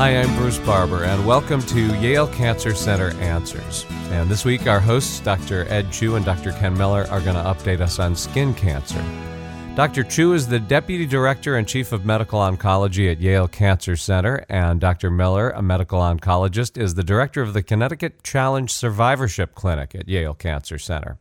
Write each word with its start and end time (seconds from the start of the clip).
Hi, 0.00 0.16
I'm 0.16 0.34
Bruce 0.34 0.56
Barber, 0.56 1.04
and 1.04 1.26
welcome 1.26 1.60
to 1.60 1.94
Yale 1.98 2.26
Cancer 2.28 2.72
Center 2.74 3.10
Answers. 3.20 3.84
And 4.08 4.30
this 4.30 4.46
week, 4.46 4.66
our 4.66 4.80
hosts, 4.80 5.20
Dr. 5.20 5.66
Ed 5.68 5.92
Chu 5.92 6.16
and 6.16 6.24
Dr. 6.24 6.52
Ken 6.52 6.72
Miller, 6.72 7.06
are 7.10 7.20
going 7.20 7.36
to 7.36 7.42
update 7.42 7.82
us 7.82 7.98
on 7.98 8.16
skin 8.16 8.54
cancer. 8.54 9.04
Dr. 9.74 10.02
Chu 10.02 10.32
is 10.32 10.48
the 10.48 10.58
Deputy 10.58 11.04
Director 11.04 11.56
and 11.56 11.68
Chief 11.68 11.92
of 11.92 12.06
Medical 12.06 12.40
Oncology 12.40 13.12
at 13.12 13.20
Yale 13.20 13.46
Cancer 13.46 13.94
Center, 13.94 14.42
and 14.48 14.80
Dr. 14.80 15.10
Miller, 15.10 15.50
a 15.50 15.60
medical 15.60 16.00
oncologist, 16.00 16.80
is 16.80 16.94
the 16.94 17.04
Director 17.04 17.42
of 17.42 17.52
the 17.52 17.62
Connecticut 17.62 18.22
Challenge 18.22 18.72
Survivorship 18.72 19.54
Clinic 19.54 19.94
at 19.94 20.08
Yale 20.08 20.32
Cancer 20.32 20.78
Center. 20.78 21.18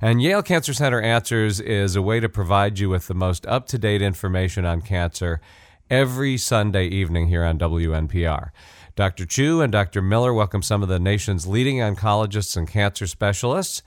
And 0.00 0.22
Yale 0.22 0.42
Cancer 0.42 0.72
Center 0.72 1.02
Answers 1.02 1.60
is 1.60 1.94
a 1.94 2.00
way 2.00 2.20
to 2.20 2.30
provide 2.30 2.78
you 2.78 2.88
with 2.88 3.06
the 3.06 3.14
most 3.14 3.44
up 3.44 3.66
to 3.66 3.76
date 3.76 4.00
information 4.00 4.64
on 4.64 4.80
cancer 4.80 5.42
every 5.90 6.36
Sunday 6.36 6.86
evening 6.86 7.28
here 7.28 7.44
on 7.44 7.58
WNPR. 7.58 8.50
Dr. 8.96 9.26
Chu 9.26 9.60
and 9.60 9.72
Dr. 9.72 10.00
Miller 10.00 10.32
welcome 10.32 10.62
some 10.62 10.82
of 10.82 10.88
the 10.88 10.98
nation's 10.98 11.46
leading 11.46 11.78
oncologists 11.78 12.56
and 12.56 12.68
cancer 12.68 13.06
specialists. 13.06 13.82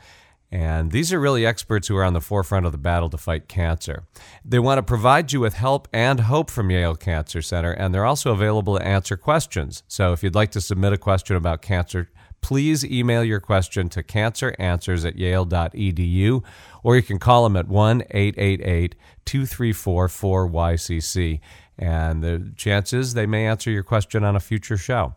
And 0.51 0.91
these 0.91 1.11
are 1.11 1.19
really 1.19 1.45
experts 1.45 1.87
who 1.87 1.97
are 1.97 2.03
on 2.03 2.13
the 2.13 2.21
forefront 2.21 2.65
of 2.65 2.71
the 2.71 2.77
battle 2.77 3.09
to 3.09 3.17
fight 3.17 3.49
cancer. 3.49 4.03
They 4.45 4.59
want 4.59 4.77
to 4.77 4.83
provide 4.83 5.33
you 5.33 5.41
with 5.41 5.55
help 5.55 5.87
and 5.91 6.21
hope 6.21 6.49
from 6.49 6.71
Yale 6.71 6.95
Cancer 6.95 7.41
Center, 7.41 7.71
and 7.71 7.93
they're 7.93 8.05
also 8.05 8.31
available 8.31 8.77
to 8.77 8.85
answer 8.85 9.17
questions. 9.17 9.83
So 9.87 10.13
if 10.13 10.23
you'd 10.23 10.35
like 10.35 10.51
to 10.51 10.61
submit 10.61 10.93
a 10.93 10.97
question 10.97 11.35
about 11.35 11.61
cancer, 11.61 12.09
please 12.39 12.85
email 12.85 13.25
your 13.25 13.41
question 13.41 13.89
to 13.89 14.03
canceranswers 14.03 15.05
at 15.05 15.17
yale.edu, 15.17 16.43
or 16.81 16.95
you 16.95 17.03
can 17.03 17.19
call 17.19 17.43
them 17.43 17.57
at 17.57 17.67
1 17.67 18.03
888 18.09 18.95
234 19.25 20.07
4YCC 20.07 21.39
and 21.77 22.23
the 22.23 22.51
chances 22.55 23.13
they 23.13 23.25
may 23.25 23.45
answer 23.47 23.71
your 23.71 23.83
question 23.83 24.23
on 24.23 24.35
a 24.35 24.39
future 24.39 24.77
show. 24.77 25.15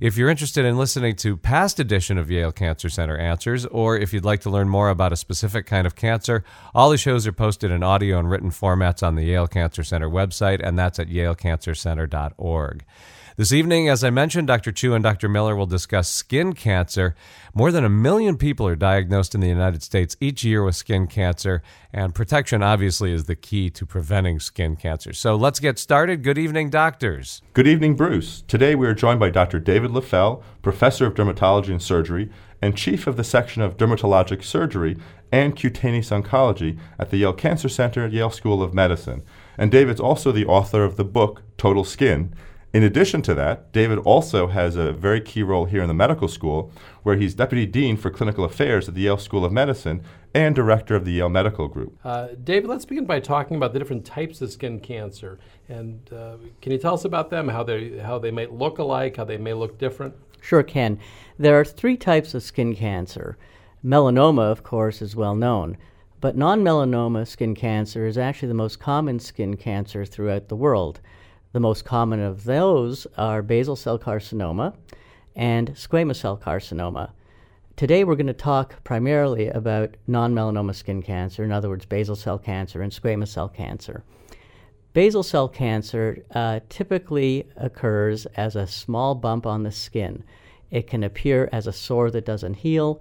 If 0.00 0.16
you're 0.16 0.30
interested 0.30 0.64
in 0.64 0.76
listening 0.78 1.14
to 1.16 1.36
past 1.36 1.78
edition 1.78 2.18
of 2.18 2.28
Yale 2.28 2.50
Cancer 2.50 2.88
Center 2.88 3.16
Answers, 3.16 3.66
or 3.66 3.96
if 3.96 4.12
you'd 4.12 4.24
like 4.24 4.40
to 4.40 4.50
learn 4.50 4.68
more 4.68 4.90
about 4.90 5.12
a 5.12 5.16
specific 5.16 5.64
kind 5.64 5.86
of 5.86 5.94
cancer, 5.94 6.42
all 6.74 6.90
the 6.90 6.98
shows 6.98 7.24
are 7.26 7.32
posted 7.32 7.70
in 7.70 7.84
audio 7.84 8.18
and 8.18 8.28
written 8.28 8.50
formats 8.50 9.06
on 9.06 9.14
the 9.14 9.22
Yale 9.22 9.46
Cancer 9.46 9.84
Center 9.84 10.10
website, 10.10 10.60
and 10.60 10.76
that's 10.76 10.98
at 10.98 11.08
yalecancercenter.org. 11.08 12.84
This 13.38 13.50
evening, 13.50 13.88
as 13.88 14.04
I 14.04 14.10
mentioned, 14.10 14.46
Dr. 14.46 14.72
Chu 14.72 14.92
and 14.92 15.02
Dr. 15.02 15.26
Miller 15.26 15.56
will 15.56 15.64
discuss 15.64 16.06
skin 16.06 16.52
cancer. 16.52 17.14
More 17.54 17.72
than 17.72 17.82
a 17.82 17.88
million 17.88 18.36
people 18.36 18.68
are 18.68 18.76
diagnosed 18.76 19.34
in 19.34 19.40
the 19.40 19.48
United 19.48 19.82
States 19.82 20.18
each 20.20 20.44
year 20.44 20.62
with 20.62 20.76
skin 20.76 21.06
cancer, 21.06 21.62
and 21.94 22.14
protection 22.14 22.62
obviously 22.62 23.10
is 23.10 23.24
the 23.24 23.34
key 23.34 23.70
to 23.70 23.86
preventing 23.86 24.38
skin 24.38 24.76
cancer. 24.76 25.14
So 25.14 25.34
let's 25.34 25.60
get 25.60 25.78
started. 25.78 26.22
Good 26.22 26.36
evening, 26.36 26.68
doctors. 26.68 27.40
Good 27.54 27.66
evening, 27.66 27.96
Bruce. 27.96 28.42
Today 28.42 28.74
we 28.74 28.86
are 28.86 28.92
joined 28.92 29.20
by 29.20 29.30
Dr. 29.30 29.58
David 29.58 29.92
Leffell, 29.92 30.42
Professor 30.60 31.06
of 31.06 31.14
Dermatology 31.14 31.70
and 31.70 31.82
Surgery 31.82 32.30
and 32.60 32.76
Chief 32.76 33.06
of 33.06 33.16
the 33.16 33.24
Section 33.24 33.62
of 33.62 33.78
Dermatologic 33.78 34.44
Surgery 34.44 34.98
and 35.32 35.56
Cutaneous 35.56 36.10
Oncology 36.10 36.78
at 36.98 37.08
the 37.08 37.16
Yale 37.16 37.32
Cancer 37.32 37.70
Center, 37.70 38.04
at 38.04 38.12
Yale 38.12 38.28
School 38.28 38.62
of 38.62 38.74
Medicine. 38.74 39.22
And 39.56 39.70
David's 39.70 40.00
also 40.00 40.32
the 40.32 40.44
author 40.44 40.84
of 40.84 40.96
the 40.96 41.04
book 41.04 41.40
Total 41.56 41.82
Skin 41.82 42.34
in 42.72 42.82
addition 42.82 43.20
to 43.22 43.34
that, 43.34 43.70
David 43.72 43.98
also 43.98 44.46
has 44.46 44.76
a 44.76 44.92
very 44.92 45.20
key 45.20 45.42
role 45.42 45.66
here 45.66 45.82
in 45.82 45.88
the 45.88 45.94
medical 45.94 46.26
school, 46.26 46.72
where 47.02 47.16
he's 47.16 47.34
Deputy 47.34 47.66
Dean 47.66 47.98
for 47.98 48.08
Clinical 48.08 48.44
Affairs 48.44 48.88
at 48.88 48.94
the 48.94 49.02
Yale 49.02 49.18
School 49.18 49.44
of 49.44 49.52
Medicine 49.52 50.02
and 50.34 50.54
Director 50.54 50.94
of 50.94 51.04
the 51.04 51.12
Yale 51.12 51.28
Medical 51.28 51.68
Group. 51.68 51.98
Uh, 52.02 52.28
David, 52.42 52.68
let's 52.68 52.86
begin 52.86 53.04
by 53.04 53.20
talking 53.20 53.58
about 53.58 53.74
the 53.74 53.78
different 53.78 54.06
types 54.06 54.40
of 54.40 54.50
skin 54.50 54.80
cancer. 54.80 55.38
And 55.68 56.10
uh, 56.12 56.36
can 56.62 56.72
you 56.72 56.78
tell 56.78 56.94
us 56.94 57.04
about 57.04 57.28
them, 57.28 57.48
how 57.48 57.62
they, 57.62 57.98
how 57.98 58.18
they 58.18 58.30
may 58.30 58.46
look 58.46 58.78
alike, 58.78 59.16
how 59.16 59.24
they 59.24 59.36
may 59.36 59.52
look 59.52 59.78
different? 59.78 60.14
Sure 60.40 60.62
can. 60.62 60.98
There 61.38 61.60
are 61.60 61.64
three 61.64 61.98
types 61.98 62.32
of 62.32 62.42
skin 62.42 62.74
cancer. 62.74 63.36
Melanoma, 63.84 64.50
of 64.50 64.62
course, 64.62 65.02
is 65.02 65.14
well 65.14 65.34
known. 65.34 65.76
But 66.22 66.36
non 66.36 66.62
melanoma 66.62 67.26
skin 67.26 67.54
cancer 67.54 68.06
is 68.06 68.16
actually 68.16 68.48
the 68.48 68.54
most 68.54 68.78
common 68.78 69.18
skin 69.18 69.56
cancer 69.56 70.04
throughout 70.04 70.48
the 70.48 70.56
world. 70.56 71.00
The 71.52 71.60
most 71.60 71.84
common 71.84 72.20
of 72.20 72.44
those 72.44 73.06
are 73.18 73.42
basal 73.42 73.76
cell 73.76 73.98
carcinoma 73.98 74.74
and 75.36 75.72
squamous 75.74 76.16
cell 76.16 76.38
carcinoma. 76.38 77.10
Today, 77.76 78.04
we're 78.04 78.16
going 78.16 78.26
to 78.26 78.32
talk 78.32 78.82
primarily 78.84 79.48
about 79.48 79.98
non 80.06 80.34
melanoma 80.34 80.74
skin 80.74 81.02
cancer, 81.02 81.44
in 81.44 81.52
other 81.52 81.68
words, 81.68 81.84
basal 81.84 82.16
cell 82.16 82.38
cancer 82.38 82.80
and 82.80 82.90
squamous 82.90 83.28
cell 83.28 83.50
cancer. 83.50 84.02
Basal 84.94 85.22
cell 85.22 85.46
cancer 85.46 86.24
uh, 86.34 86.60
typically 86.70 87.46
occurs 87.56 88.24
as 88.34 88.56
a 88.56 88.66
small 88.66 89.14
bump 89.14 89.46
on 89.46 89.62
the 89.62 89.72
skin. 89.72 90.24
It 90.70 90.86
can 90.86 91.04
appear 91.04 91.50
as 91.52 91.66
a 91.66 91.72
sore 91.72 92.10
that 92.12 92.24
doesn't 92.24 92.54
heal. 92.54 92.98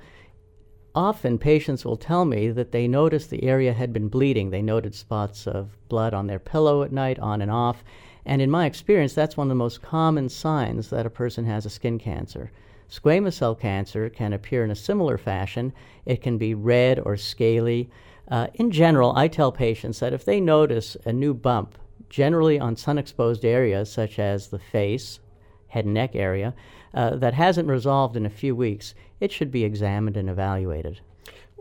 Often, 0.94 1.38
patients 1.38 1.86
will 1.86 1.96
tell 1.96 2.26
me 2.26 2.52
that 2.52 2.74
they 2.74 2.86
noticed 2.86 3.30
the 3.30 3.44
area 3.44 3.72
had 3.72 3.94
been 3.94 4.10
bleeding. 4.10 4.50
They 4.50 4.62
noted 4.62 4.94
spots 4.94 5.48
of 5.48 5.78
blood 5.88 6.14
on 6.14 6.28
their 6.28 6.40
pillow 6.40 6.84
at 6.84 6.92
night, 6.92 7.18
on 7.20 7.42
and 7.42 7.50
off, 7.50 7.82
and 8.26 8.42
in 8.42 8.52
my 8.52 8.66
experience, 8.66 9.14
that's 9.14 9.38
one 9.38 9.48
of 9.48 9.50
the 9.50 9.56
most 9.56 9.82
common 9.82 10.30
signs 10.30 10.90
that 10.90 11.06
a 11.06 11.10
person 11.10 11.46
has 11.46 11.66
a 11.66 11.70
skin 11.70 11.98
cancer. 11.98 12.52
Squamous 12.90 13.34
cell 13.34 13.56
cancer 13.56 14.10
can 14.10 14.34
appear 14.34 14.64
in 14.64 14.72
a 14.72 14.76
similar 14.76 15.18
fashion. 15.18 15.74
It 16.06 16.22
can 16.22 16.38
be 16.38 16.54
red 16.54 17.00
or 17.00 17.16
scaly. 17.18 17.90
Uh, 18.28 18.48
in 18.56 18.70
general, 18.70 19.14
I 19.16 19.28
tell 19.28 19.52
patients 19.52 20.00
that 20.00 20.14
if 20.14 20.26
they 20.26 20.42
notice 20.42 20.98
a 21.06 21.14
new 21.14 21.34
bump, 21.34 21.78
generally 22.10 22.60
on 22.60 22.76
sun 22.76 22.98
exposed 22.98 23.46
areas 23.46 23.90
such 23.92 24.20
as 24.20 24.50
the 24.50 24.60
face, 24.60 25.20
head 25.68 25.86
and 25.86 25.94
neck 25.94 26.16
area, 26.16 26.54
uh, 26.94 27.16
that 27.16 27.34
hasn't 27.34 27.70
resolved 27.70 28.18
in 28.18 28.26
a 28.26 28.30
few 28.30 28.56
weeks, 28.56 28.94
it 29.22 29.32
should 29.32 29.52
be 29.52 29.64
examined 29.64 30.18
and 30.18 30.30
evaluated. 30.30 31.00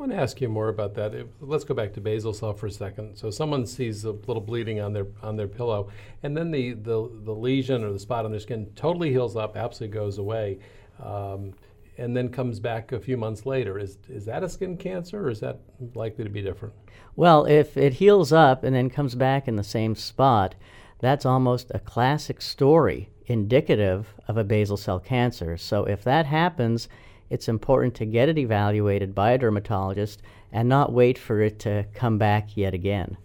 Want 0.00 0.12
to 0.12 0.18
ask 0.18 0.40
you 0.40 0.48
more 0.48 0.70
about 0.70 0.94
that. 0.94 1.12
Let's 1.42 1.64
go 1.64 1.74
back 1.74 1.92
to 1.92 2.00
basal 2.00 2.32
cell 2.32 2.54
for 2.54 2.68
a 2.68 2.70
second. 2.70 3.18
So 3.18 3.28
someone 3.28 3.66
sees 3.66 4.04
a 4.04 4.12
little 4.12 4.40
bleeding 4.40 4.80
on 4.80 4.94
their 4.94 5.06
on 5.22 5.36
their 5.36 5.46
pillow, 5.46 5.90
and 6.22 6.34
then 6.34 6.50
the, 6.50 6.72
the, 6.72 7.10
the 7.24 7.34
lesion 7.34 7.84
or 7.84 7.92
the 7.92 7.98
spot 7.98 8.24
on 8.24 8.30
their 8.30 8.40
skin 8.40 8.72
totally 8.74 9.10
heals 9.10 9.36
up, 9.36 9.58
absolutely 9.58 9.94
goes 9.94 10.16
away, 10.16 10.58
um, 11.04 11.52
and 11.98 12.16
then 12.16 12.30
comes 12.30 12.60
back 12.60 12.92
a 12.92 12.98
few 12.98 13.18
months 13.18 13.44
later. 13.44 13.78
Is 13.78 13.98
is 14.08 14.24
that 14.24 14.42
a 14.42 14.48
skin 14.48 14.78
cancer, 14.78 15.26
or 15.26 15.28
is 15.28 15.40
that 15.40 15.60
likely 15.94 16.24
to 16.24 16.30
be 16.30 16.40
different? 16.40 16.72
Well, 17.14 17.44
if 17.44 17.76
it 17.76 17.92
heals 17.92 18.32
up 18.32 18.64
and 18.64 18.74
then 18.74 18.88
comes 18.88 19.14
back 19.14 19.48
in 19.48 19.56
the 19.56 19.62
same 19.62 19.94
spot, 19.94 20.54
that's 21.00 21.26
almost 21.26 21.70
a 21.74 21.78
classic 21.78 22.40
story 22.40 23.10
indicative 23.26 24.14
of 24.26 24.38
a 24.38 24.44
basal 24.44 24.78
cell 24.78 24.98
cancer. 24.98 25.58
So 25.58 25.84
if 25.84 26.02
that 26.04 26.24
happens 26.24 26.88
it's 27.30 27.48
important 27.48 27.94
to 27.94 28.04
get 28.04 28.28
it 28.28 28.36
evaluated 28.36 29.14
by 29.14 29.30
a 29.30 29.38
dermatologist 29.38 30.20
and 30.52 30.68
not 30.68 30.92
wait 30.92 31.16
for 31.16 31.40
it 31.40 31.58
to 31.60 31.86
come 31.94 32.18
back 32.18 32.56
yet 32.56 32.74
again. 32.74 33.16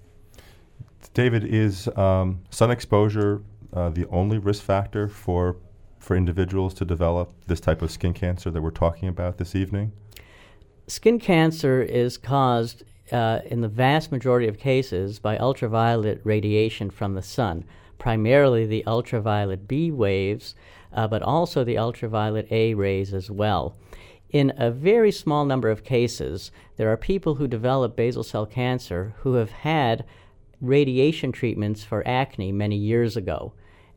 David, 1.14 1.44
is 1.44 1.88
um, 1.98 2.42
sun 2.50 2.72
exposure 2.72 3.42
uh, 3.74 3.90
the 3.90 4.08
only 4.08 4.38
risk 4.38 4.64
factor 4.64 5.08
for 5.08 5.58
for 6.00 6.16
individuals 6.16 6.74
to 6.76 6.86
develop 6.86 7.34
this 7.48 7.60
type 7.60 7.82
of 7.82 7.90
skin 7.90 8.14
cancer 8.14 8.52
that 8.52 8.62
we're 8.62 8.70
talking 8.70 9.10
about 9.10 9.38
this 9.40 9.56
evening? 9.56 9.92
Skin 10.86 11.18
cancer 11.18 11.82
is 11.82 12.16
caused 12.16 12.84
uh, 13.12 13.40
in 13.46 13.62
the 13.62 13.68
vast 13.68 14.12
majority 14.12 14.48
of 14.48 14.60
cases 14.60 15.18
by 15.18 15.36
ultraviolet 15.40 16.22
radiation 16.24 16.92
from 16.92 17.16
the 17.16 17.24
sun, 17.24 17.66
primarily 17.98 18.66
the 18.66 18.86
ultraviolet 18.86 19.68
B 19.68 19.92
waves, 19.92 20.56
uh, 20.94 21.08
but 21.08 21.22
also 21.22 21.64
the 21.64 21.78
ultraviolet 21.78 22.48
A 22.52 22.74
rays 22.74 23.14
as 23.14 23.30
well. 23.30 23.76
In 24.30 24.54
a 24.58 24.72
very 24.72 25.12
small 25.12 25.46
number 25.46 25.70
of 25.70 25.84
cases, 25.84 26.52
there 26.78 26.92
are 26.92 26.98
people 26.98 27.36
who 27.36 27.48
develop 27.48 27.96
basal 27.96 28.24
cell 28.24 28.46
cancer 28.46 29.14
who 29.20 29.36
have 29.36 29.52
had 29.52 30.06
radiation 30.62 31.32
treatments 31.32 31.84
for 31.84 32.06
acne 32.08 32.52
many 32.52 32.76
years 32.76 33.16
ago. 33.16 33.54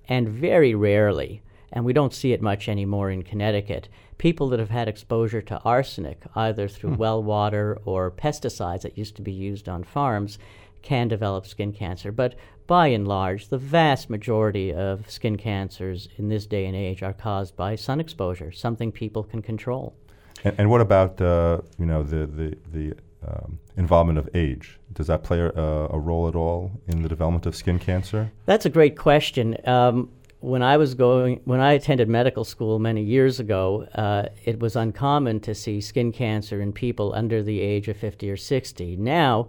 And 0.09 0.29
very 0.29 0.75
rarely, 0.75 1.43
and 1.73 1.85
we 1.85 1.93
don't 1.93 2.15
see 2.15 2.33
it 2.33 2.41
much 2.41 2.69
anymore 2.69 3.11
in 3.11 3.23
Connecticut, 3.23 3.89
people 4.17 4.49
that 4.49 4.59
have 4.59 4.71
had 4.71 4.89
exposure 4.89 5.43
to 5.43 5.61
arsenic, 5.61 6.23
either 6.35 6.69
through 6.69 6.91
hmm. 6.95 6.97
well 6.97 7.23
water 7.23 7.79
or 7.85 8.11
pesticides 8.11 8.83
that 8.83 8.99
used 8.99 9.17
to 9.17 9.23
be 9.23 9.33
used 9.33 9.69
on 9.69 9.85
farms, 9.85 10.39
can 10.83 11.09
develop 11.09 11.47
skin 11.47 11.73
cancer. 11.73 12.13
But 12.13 12.35
by 12.67 12.89
and 12.89 13.09
large, 13.09 13.49
the 13.49 13.59
vast 13.59 14.11
majority 14.11 14.73
of 14.73 15.11
skin 15.11 15.37
cancers 15.37 16.09
in 16.17 16.29
this 16.29 16.47
day 16.47 16.67
and 16.67 16.77
age 16.77 17.03
are 17.03 17.15
caused 17.15 17.57
by 17.57 17.75
sun 17.75 18.01
exposure, 18.01 18.53
something 18.53 18.93
people 18.93 19.23
can 19.23 19.43
control. 19.43 19.97
And, 20.45 20.55
and 20.59 20.71
what 20.71 20.81
about 20.81 21.21
uh, 21.21 21.61
you 21.79 21.87
know 21.87 22.03
the 22.03 22.27
the 22.27 22.57
the 22.73 22.95
um, 23.27 23.59
involvement 23.77 24.19
of 24.19 24.29
age? 24.35 24.79
Does 24.93 25.09
that 25.09 25.23
play 25.25 25.41
a, 25.41 25.51
a, 25.51 25.99
role 25.99 26.29
at 26.29 26.35
all 26.35 26.71
in 26.87 27.03
the 27.03 27.09
development 27.09 27.47
of 27.47 27.57
skin 27.57 27.79
cancer? 27.79 28.31
That's 28.47 28.65
a 28.65 28.71
great 28.71 28.97
question. 28.97 29.57
Um, 29.67 30.11
when 30.41 30.63
I 30.63 30.77
was 30.77 30.95
going, 30.95 31.41
when 31.45 31.61
I 31.61 31.73
attended 31.73 32.09
medical 32.09 32.45
school 32.45 32.79
many 32.79 33.03
years 33.03 33.41
ago, 33.41 33.89
uh, 33.95 34.29
it 34.45 34.61
was 34.61 34.77
uncommon 34.77 35.41
to 35.41 35.55
see 35.55 35.81
skin 35.81 36.13
cancer 36.13 36.61
in 36.61 36.73
people 36.73 37.13
under 37.15 37.43
the 37.43 37.61
age 37.61 37.89
of 37.89 37.97
50 37.97 38.31
or 38.31 38.37
60. 38.37 38.97
Now, 38.97 39.49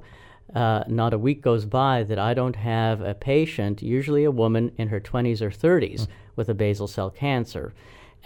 uh, 0.56 0.84
not 0.88 1.13
a 1.13 1.18
week 1.18 1.42
goes 1.42 1.66
by 1.66 2.04
that 2.04 2.19
I 2.19 2.34
don't 2.34 2.56
have 2.56 3.01
a 3.01 3.13
patient, 3.13 3.81
usually 3.81 4.24
a 4.24 4.31
woman 4.31 4.72
in 4.78 4.88
her 4.88 5.00
20s 5.00 5.42
or 5.42 5.50
30s, 5.50 6.01
mm. 6.01 6.07
with 6.36 6.50
a 6.50 6.54
basal 6.54 6.88
cell 6.88 7.10
cancer. 7.10 7.74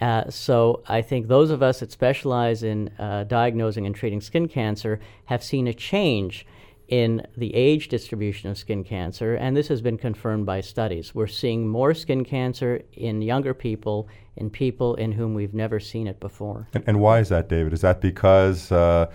Uh, 0.01 0.29
so 0.29 0.81
I 0.87 1.01
think 1.01 1.27
those 1.27 1.51
of 1.51 1.61
us 1.61 1.79
that 1.79 1.91
specialize 1.91 2.63
in 2.63 2.89
uh, 2.99 3.25
diagnosing 3.25 3.85
and 3.85 3.95
treating 3.95 4.21
skin 4.21 4.47
cancer 4.47 4.99
have 5.25 5.43
seen 5.43 5.67
a 5.67 5.73
change 5.73 6.45
in 6.87 7.25
the 7.37 7.53
age 7.55 7.87
distribution 7.87 8.49
of 8.49 8.57
skin 8.57 8.83
cancer, 8.83 9.35
and 9.35 9.55
this 9.55 9.67
has 9.67 9.81
been 9.81 9.97
confirmed 9.97 10.45
by 10.45 10.61
studies. 10.61 11.15
We're 11.15 11.27
seeing 11.27 11.67
more 11.67 11.93
skin 11.93 12.25
cancer 12.25 12.81
in 12.93 13.21
younger 13.21 13.53
people, 13.53 14.09
in 14.35 14.49
people 14.49 14.95
in 14.95 15.13
whom 15.13 15.33
we've 15.33 15.53
never 15.53 15.79
seen 15.79 16.07
it 16.07 16.19
before. 16.19 16.67
And, 16.73 16.83
and 16.85 16.99
why 16.99 17.19
is 17.19 17.29
that, 17.29 17.47
David? 17.47 17.73
Is 17.73 17.81
that 17.81 18.01
because 18.01 18.71
uh, 18.71 19.09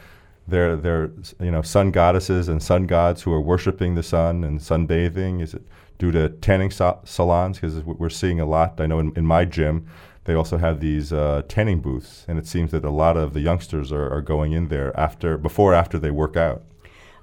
they're, 0.48 0.76
they're 0.76 1.10
you 1.40 1.50
know 1.50 1.62
sun 1.62 1.90
goddesses 1.90 2.48
and 2.48 2.62
sun 2.62 2.86
gods 2.86 3.22
who 3.22 3.32
are 3.32 3.40
worshiping 3.40 3.94
the 3.94 4.02
sun 4.02 4.44
and 4.44 4.58
sunbathing? 4.60 5.42
Is 5.42 5.54
it 5.54 5.62
due 5.98 6.10
to 6.12 6.28
tanning 6.28 6.70
so- 6.70 7.00
salons? 7.04 7.58
Because 7.58 7.84
we're 7.84 8.08
seeing 8.08 8.40
a 8.40 8.46
lot. 8.46 8.80
I 8.80 8.86
know 8.86 8.98
in, 8.98 9.12
in 9.16 9.26
my 9.26 9.44
gym 9.44 9.86
they 10.28 10.34
also 10.34 10.58
have 10.58 10.80
these 10.80 11.10
uh, 11.10 11.40
tanning 11.48 11.80
booths, 11.80 12.26
and 12.28 12.38
it 12.38 12.46
seems 12.46 12.70
that 12.72 12.84
a 12.84 12.90
lot 12.90 13.16
of 13.16 13.32
the 13.32 13.40
youngsters 13.40 13.90
are, 13.90 14.12
are 14.12 14.20
going 14.20 14.52
in 14.52 14.68
there 14.68 14.94
after, 14.94 15.38
before, 15.38 15.72
after 15.72 15.98
they 15.98 16.10
work 16.10 16.36
out. 16.36 16.62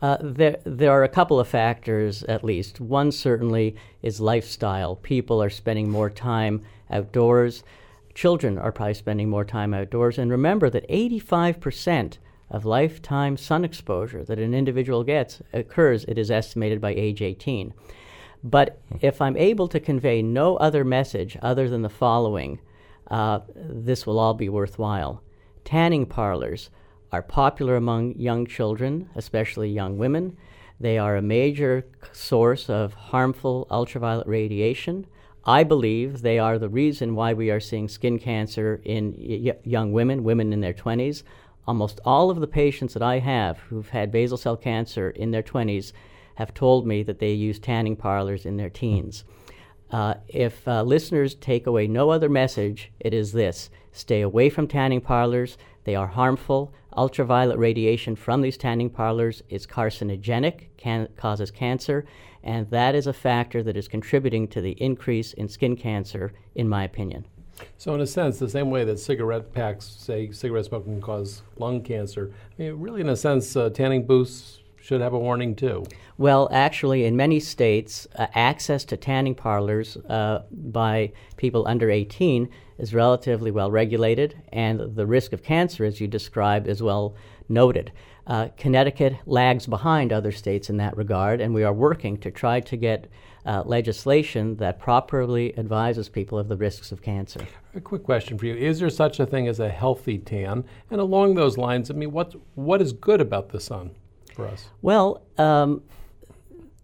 Uh, 0.01 0.17
there, 0.21 0.57
there 0.63 0.91
are 0.91 1.03
a 1.03 1.09
couple 1.09 1.39
of 1.39 1.47
factors 1.47 2.23
at 2.23 2.43
least. 2.43 2.81
One 2.81 3.11
certainly 3.11 3.75
is 4.01 4.19
lifestyle. 4.19 4.95
People 4.95 5.41
are 5.41 5.51
spending 5.51 5.89
more 5.89 6.09
time 6.09 6.63
outdoors. 6.89 7.63
Children 8.15 8.57
are 8.57 8.71
probably 8.71 8.95
spending 8.95 9.29
more 9.29 9.45
time 9.45 9.75
outdoors. 9.75 10.17
And 10.17 10.31
remember 10.31 10.71
that 10.71 10.89
85% 10.89 12.17
of 12.49 12.65
lifetime 12.65 13.37
sun 13.37 13.65
exposure 13.65 14.23
that 14.23 14.39
an 14.39 14.53
individual 14.53 15.03
gets 15.03 15.41
occurs, 15.53 16.05
it 16.05 16.17
is 16.17 16.29
estimated, 16.29 16.79
by 16.79 16.91
age 16.91 17.21
18. 17.21 17.73
But 18.43 18.79
if 19.01 19.21
I'm 19.21 19.37
able 19.37 19.67
to 19.69 19.79
convey 19.79 20.21
no 20.21 20.55
other 20.57 20.83
message 20.83 21.37
other 21.41 21.67
than 21.67 21.81
the 21.81 21.89
following, 21.89 22.59
uh, 23.09 23.39
this 23.55 24.05
will 24.05 24.19
all 24.19 24.35
be 24.35 24.49
worthwhile. 24.49 25.23
Tanning 25.63 26.05
parlors 26.05 26.69
are 27.11 27.23
popular 27.23 27.75
among 27.75 28.15
young 28.17 28.45
children, 28.45 29.09
especially 29.15 29.69
young 29.69 29.97
women. 29.97 30.37
They 30.79 30.97
are 30.97 31.15
a 31.15 31.21
major 31.21 31.85
source 32.11 32.69
of 32.69 32.93
harmful 32.93 33.67
ultraviolet 33.71 34.27
radiation. 34.27 35.07
I 35.45 35.63
believe 35.63 36.21
they 36.21 36.39
are 36.39 36.59
the 36.59 36.69
reason 36.69 37.15
why 37.15 37.33
we 37.33 37.49
are 37.51 37.59
seeing 37.59 37.87
skin 37.87 38.19
cancer 38.19 38.81
in 38.83 39.15
y- 39.17 39.57
young 39.63 39.93
women, 39.93 40.23
women 40.23 40.51
in 40.51 40.61
their 40.61 40.73
20s. 40.73 41.23
Almost 41.67 41.99
all 42.05 42.29
of 42.29 42.39
the 42.39 42.47
patients 42.47 42.93
that 42.93 43.01
I 43.03 43.19
have 43.19 43.57
who've 43.59 43.89
had 43.89 44.11
basal 44.11 44.37
cell 44.37 44.55
cancer 44.55 45.09
in 45.09 45.31
their 45.31 45.43
20s 45.43 45.93
have 46.35 46.53
told 46.53 46.85
me 46.85 47.01
that 47.03 47.19
they 47.19 47.33
use 47.33 47.59
tanning 47.59 47.95
parlors 47.95 48.45
in 48.45 48.57
their 48.57 48.69
teens. 48.69 49.23
Uh, 49.91 50.15
if 50.27 50.67
uh, 50.67 50.83
listeners 50.83 51.35
take 51.35 51.67
away 51.67 51.87
no 51.87 52.09
other 52.09 52.29
message, 52.29 52.91
it 52.99 53.13
is 53.13 53.31
this 53.31 53.69
stay 53.91 54.21
away 54.21 54.49
from 54.49 54.67
tanning 54.67 55.01
parlors. 55.01 55.57
They 55.85 55.95
are 55.95 56.07
harmful. 56.07 56.73
Ultraviolet 56.97 57.57
radiation 57.57 58.15
from 58.15 58.41
these 58.41 58.57
tanning 58.57 58.89
parlors 58.89 59.43
is 59.49 59.67
carcinogenic, 59.67 60.67
can, 60.77 61.07
causes 61.15 61.51
cancer, 61.51 62.05
and 62.43 62.69
that 62.69 62.95
is 62.95 63.07
a 63.07 63.13
factor 63.13 63.63
that 63.63 63.77
is 63.77 63.87
contributing 63.87 64.47
to 64.49 64.61
the 64.61 64.71
increase 64.81 65.33
in 65.33 65.47
skin 65.47 65.75
cancer, 65.75 66.31
in 66.55 66.69
my 66.69 66.83
opinion. 66.83 67.25
So, 67.77 67.93
in 67.93 68.01
a 68.01 68.07
sense, 68.07 68.39
the 68.39 68.49
same 68.49 68.69
way 68.69 68.83
that 68.83 68.99
cigarette 68.99 69.53
packs 69.53 69.85
say 69.85 70.31
cigarette 70.31 70.65
smoking 70.65 70.93
can 70.93 71.01
cause 71.01 71.41
lung 71.57 71.81
cancer, 71.81 72.31
I 72.57 72.61
mean, 72.61 72.73
really, 72.79 73.01
in 73.01 73.09
a 73.09 73.15
sense, 73.15 73.55
uh, 73.55 73.69
tanning 73.69 74.05
booths 74.05 74.59
should 74.85 75.01
have 75.01 75.13
a 75.13 75.19
warning 75.19 75.55
too. 75.55 75.83
Well, 76.17 76.47
actually, 76.51 77.05
in 77.05 77.15
many 77.15 77.39
states, 77.39 78.07
uh, 78.17 78.27
access 78.35 78.85
to 78.85 78.97
tanning 78.97 79.33
parlors 79.33 79.97
uh, 79.97 80.43
by 80.51 81.11
people 81.37 81.67
under 81.67 81.89
18 81.89 82.47
is 82.77 82.93
relatively 82.93 83.49
well 83.51 83.71
regulated, 83.71 84.35
and 84.49 84.95
the 84.95 85.07
risk 85.07 85.33
of 85.33 85.41
cancer, 85.41 85.85
as 85.85 85.99
you 85.99 86.07
describe, 86.07 86.67
is 86.67 86.83
well 86.83 87.15
noted. 87.49 87.91
Uh, 88.27 88.49
Connecticut 88.57 89.15
lags 89.25 89.65
behind 89.65 90.13
other 90.13 90.31
states 90.31 90.69
in 90.69 90.77
that 90.77 90.95
regard, 90.97 91.41
and 91.41 91.53
we 91.53 91.63
are 91.63 91.73
working 91.73 92.17
to 92.17 92.29
try 92.29 92.59
to 92.59 92.77
get 92.77 93.09
uh, 93.45 93.63
legislation 93.65 94.55
that 94.57 94.79
properly 94.79 95.57
advises 95.57 96.09
people 96.09 96.37
of 96.39 96.47
the 96.47 96.57
risks 96.57 96.91
of 96.91 97.01
cancer. 97.01 97.45
A 97.75 97.81
quick 97.81 98.03
question 98.03 98.37
for 98.37 98.45
you: 98.45 98.55
Is 98.55 98.79
there 98.79 98.89
such 98.89 99.19
a 99.19 99.25
thing 99.25 99.47
as 99.47 99.59
a 99.59 99.69
healthy 99.69 100.17
tan? 100.17 100.65
And 100.89 100.99
along 100.99 101.35
those 101.35 101.57
lines, 101.57 101.91
I 101.91 101.93
mean, 101.93 102.11
what 102.11 102.35
what 102.55 102.81
is 102.81 102.93
good 102.93 103.21
about 103.21 103.49
the 103.49 103.59
sun? 103.59 103.91
for 104.35 104.47
us? 104.47 104.69
Well, 104.81 105.23
um, 105.37 105.81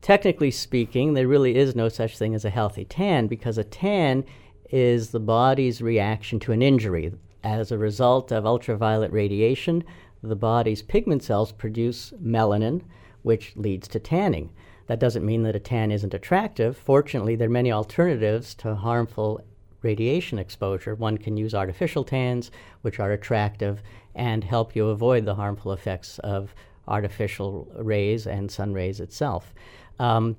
technically 0.01 0.51
speaking, 0.51 1.13
there 1.13 1.27
really 1.27 1.55
is 1.55 1.75
no 1.75 1.89
such 1.89 2.17
thing 2.17 2.33
as 2.33 2.45
a 2.45 2.49
healthy 2.49 2.85
tan 2.85 3.27
because 3.27 3.57
a 3.57 3.63
tan 3.63 4.23
is 4.71 5.11
the 5.11 5.19
body's 5.19 5.81
reaction 5.81 6.39
to 6.39 6.53
an 6.53 6.61
injury. 6.61 7.13
As 7.43 7.71
a 7.71 7.77
result 7.77 8.31
of 8.31 8.45
ultraviolet 8.45 9.11
radiation, 9.11 9.83
the 10.23 10.35
body's 10.35 10.81
pigment 10.81 11.23
cells 11.23 11.51
produce 11.51 12.13
melanin, 12.23 12.81
which 13.23 13.53
leads 13.55 13.87
to 13.89 13.99
tanning. 13.99 14.51
That 14.91 14.99
doesn't 14.99 15.25
mean 15.25 15.43
that 15.43 15.55
a 15.55 15.59
tan 15.59 15.89
isn't 15.89 16.13
attractive. 16.13 16.75
Fortunately, 16.75 17.37
there 17.37 17.47
are 17.47 17.49
many 17.49 17.71
alternatives 17.71 18.53
to 18.55 18.75
harmful 18.75 19.39
radiation 19.81 20.37
exposure. 20.37 20.95
One 20.95 21.17
can 21.17 21.37
use 21.37 21.55
artificial 21.55 22.03
tans, 22.03 22.51
which 22.81 22.99
are 22.99 23.13
attractive 23.13 23.81
and 24.15 24.43
help 24.43 24.75
you 24.75 24.89
avoid 24.89 25.23
the 25.23 25.35
harmful 25.35 25.71
effects 25.71 26.19
of 26.19 26.53
artificial 26.89 27.71
rays 27.73 28.27
and 28.27 28.51
sun 28.51 28.73
rays 28.73 28.99
itself. 28.99 29.53
Um, 29.97 30.35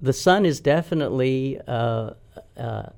the 0.00 0.12
sun 0.12 0.46
is 0.46 0.60
definitely 0.60 1.60
uh, 1.66 2.12
uh, 2.56 2.90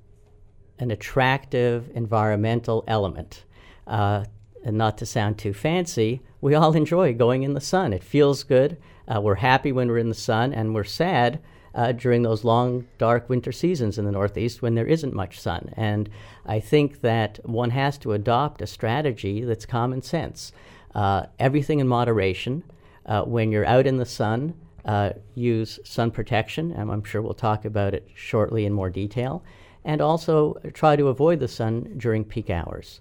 an 0.79 0.91
attractive 0.91 1.89
environmental 1.95 2.85
element. 2.87 3.47
Uh, 3.87 4.27
and 4.63 4.77
not 4.77 4.99
to 4.99 5.07
sound 5.07 5.39
too 5.39 5.55
fancy, 5.55 6.21
we 6.43 6.55
all 6.55 6.77
enjoy 6.77 7.15
going 7.15 7.43
in 7.43 7.55
the 7.55 7.61
sun. 7.63 7.95
It 7.95 8.05
feels 8.05 8.43
good. 8.43 8.77
Uh, 9.09 9.21
we're 9.21 9.37
happy 9.37 9.73
when 9.73 9.89
we're 9.89 9.99
in 9.99 10.09
the 10.09 10.15
sun, 10.15 10.53
and 10.53 10.75
we're 10.75 10.85
sad 10.85 11.41
uh, 11.75 11.93
during 11.93 12.23
those 12.23 12.45
long, 12.45 12.87
dark 12.99 13.29
winter 13.29 13.53
seasons 13.53 13.99
in 13.99 14.05
the 14.05 14.13
Northeast 14.13 14.63
when 14.63 14.75
there 14.75 14.87
isn't 14.87 15.15
much 15.15 15.41
sun. 15.41 15.73
And 15.77 16.09
I 16.45 16.61
think 16.61 17.01
that 17.01 17.41
one 17.49 17.71
has 17.71 17.99
to 17.99 18.13
adopt 18.13 18.63
a 18.63 18.67
strategy 18.67 19.45
that's 19.45 19.67
common 19.67 20.03
sense. 20.03 20.53
Uh, 20.95 21.27
everything 21.39 21.81
in 21.81 21.89
moderation. 21.89 22.63
Uh, 23.05 23.23
when 23.23 23.51
you're 23.51 23.67
out 23.67 23.87
in 23.87 23.97
the 23.97 24.07
sun, 24.07 24.55
uh, 24.85 25.11
use 25.35 25.81
sun 25.85 26.11
protection, 26.11 26.73
and 26.73 26.91
I'm 26.91 27.03
sure 27.03 27.23
we'll 27.23 27.35
talk 27.35 27.65
about 27.65 27.95
it 27.95 28.09
shortly 28.15 28.65
in 28.65 28.73
more 28.73 28.91
detail. 28.91 29.43
And 29.85 30.01
also 30.01 30.61
try 30.75 30.95
to 30.95 31.09
avoid 31.09 31.41
the 31.41 31.49
sun 31.49 31.95
during 31.97 32.25
peak 32.25 32.51
hours. 32.51 33.01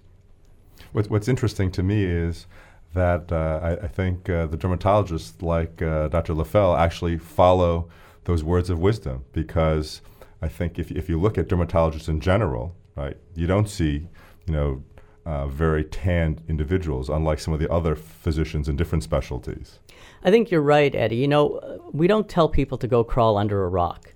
What's, 0.92 1.08
what's 1.08 1.28
interesting 1.28 1.70
to 1.72 1.82
me 1.82 2.04
is 2.04 2.46
that 2.94 3.32
uh, 3.32 3.60
I, 3.62 3.84
I, 3.84 3.88
think 3.88 4.28
uh, 4.28 4.46
the 4.46 4.56
dermatologists 4.56 5.40
like 5.42 5.76
Dr. 5.76 6.34
Leffell 6.34 6.76
actually 6.78 7.18
follow 7.18 7.88
those 8.24 8.44
words 8.44 8.70
of 8.70 8.78
wisdom 8.78 9.24
because 9.32 10.00
I 10.40 10.48
think 10.48 10.78
if, 10.78 10.90
if 10.90 11.08
you 11.08 11.18
look 11.18 11.38
at 11.38 11.48
dermatologists 11.48 12.08
in 12.08 12.20
general, 12.20 12.74
right, 12.96 13.16
you 13.34 13.46
don't 13.46 13.68
see, 13.68 14.08
you 14.46 14.52
know, 14.52 14.82
uh, 15.24 15.46
very 15.46 15.84
tanned 15.84 16.42
individuals, 16.48 17.08
unlike 17.08 17.38
some 17.38 17.54
of 17.54 17.60
the 17.60 17.70
other 17.70 17.94
physicians 17.94 18.68
in 18.68 18.76
different 18.76 19.04
specialties. 19.04 19.78
I 20.24 20.30
think 20.30 20.50
you're 20.50 20.60
right, 20.62 20.92
Eddie. 20.94 21.16
You 21.16 21.28
know, 21.28 21.80
we 21.92 22.08
don't 22.08 22.28
tell 22.28 22.48
people 22.48 22.76
to 22.78 22.88
go 22.88 23.04
crawl 23.04 23.36
under 23.36 23.64
a 23.64 23.68
rock. 23.68 24.12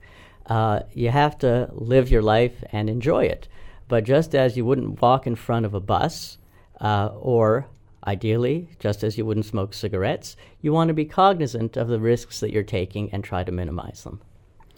Uh, 0.47 0.81
you 0.93 1.11
have 1.11 1.39
to 1.39 1.69
live 1.73 2.11
your 2.11 2.23
life 2.23 2.65
and 2.73 2.91
enjoy 2.91 3.25
it. 3.25 3.47
But 3.89 4.05
just 4.05 4.35
as 4.35 4.57
you 4.57 4.65
wouldn't 4.65 5.01
walk 5.01 5.29
in 5.29 5.37
front 5.37 5.65
of 5.65 5.75
a 5.75 5.81
bus, 5.81 6.39
uh, 6.81 7.11
or 7.19 7.67
ideally, 8.07 8.69
just 8.79 9.03
as 9.03 9.19
you 9.19 9.27
wouldn't 9.27 9.47
smoke 9.47 9.75
cigarettes, 9.75 10.37
you 10.61 10.73
want 10.73 10.89
to 10.89 10.95
be 10.95 11.05
cognizant 11.05 11.77
of 11.77 11.89
the 11.89 12.01
risks 12.01 12.41
that 12.41 12.53
you're 12.53 12.63
taking 12.63 13.13
and 13.13 13.25
try 13.25 13.43
to 13.45 13.53
minimize 13.53 14.05
them. 14.05 14.21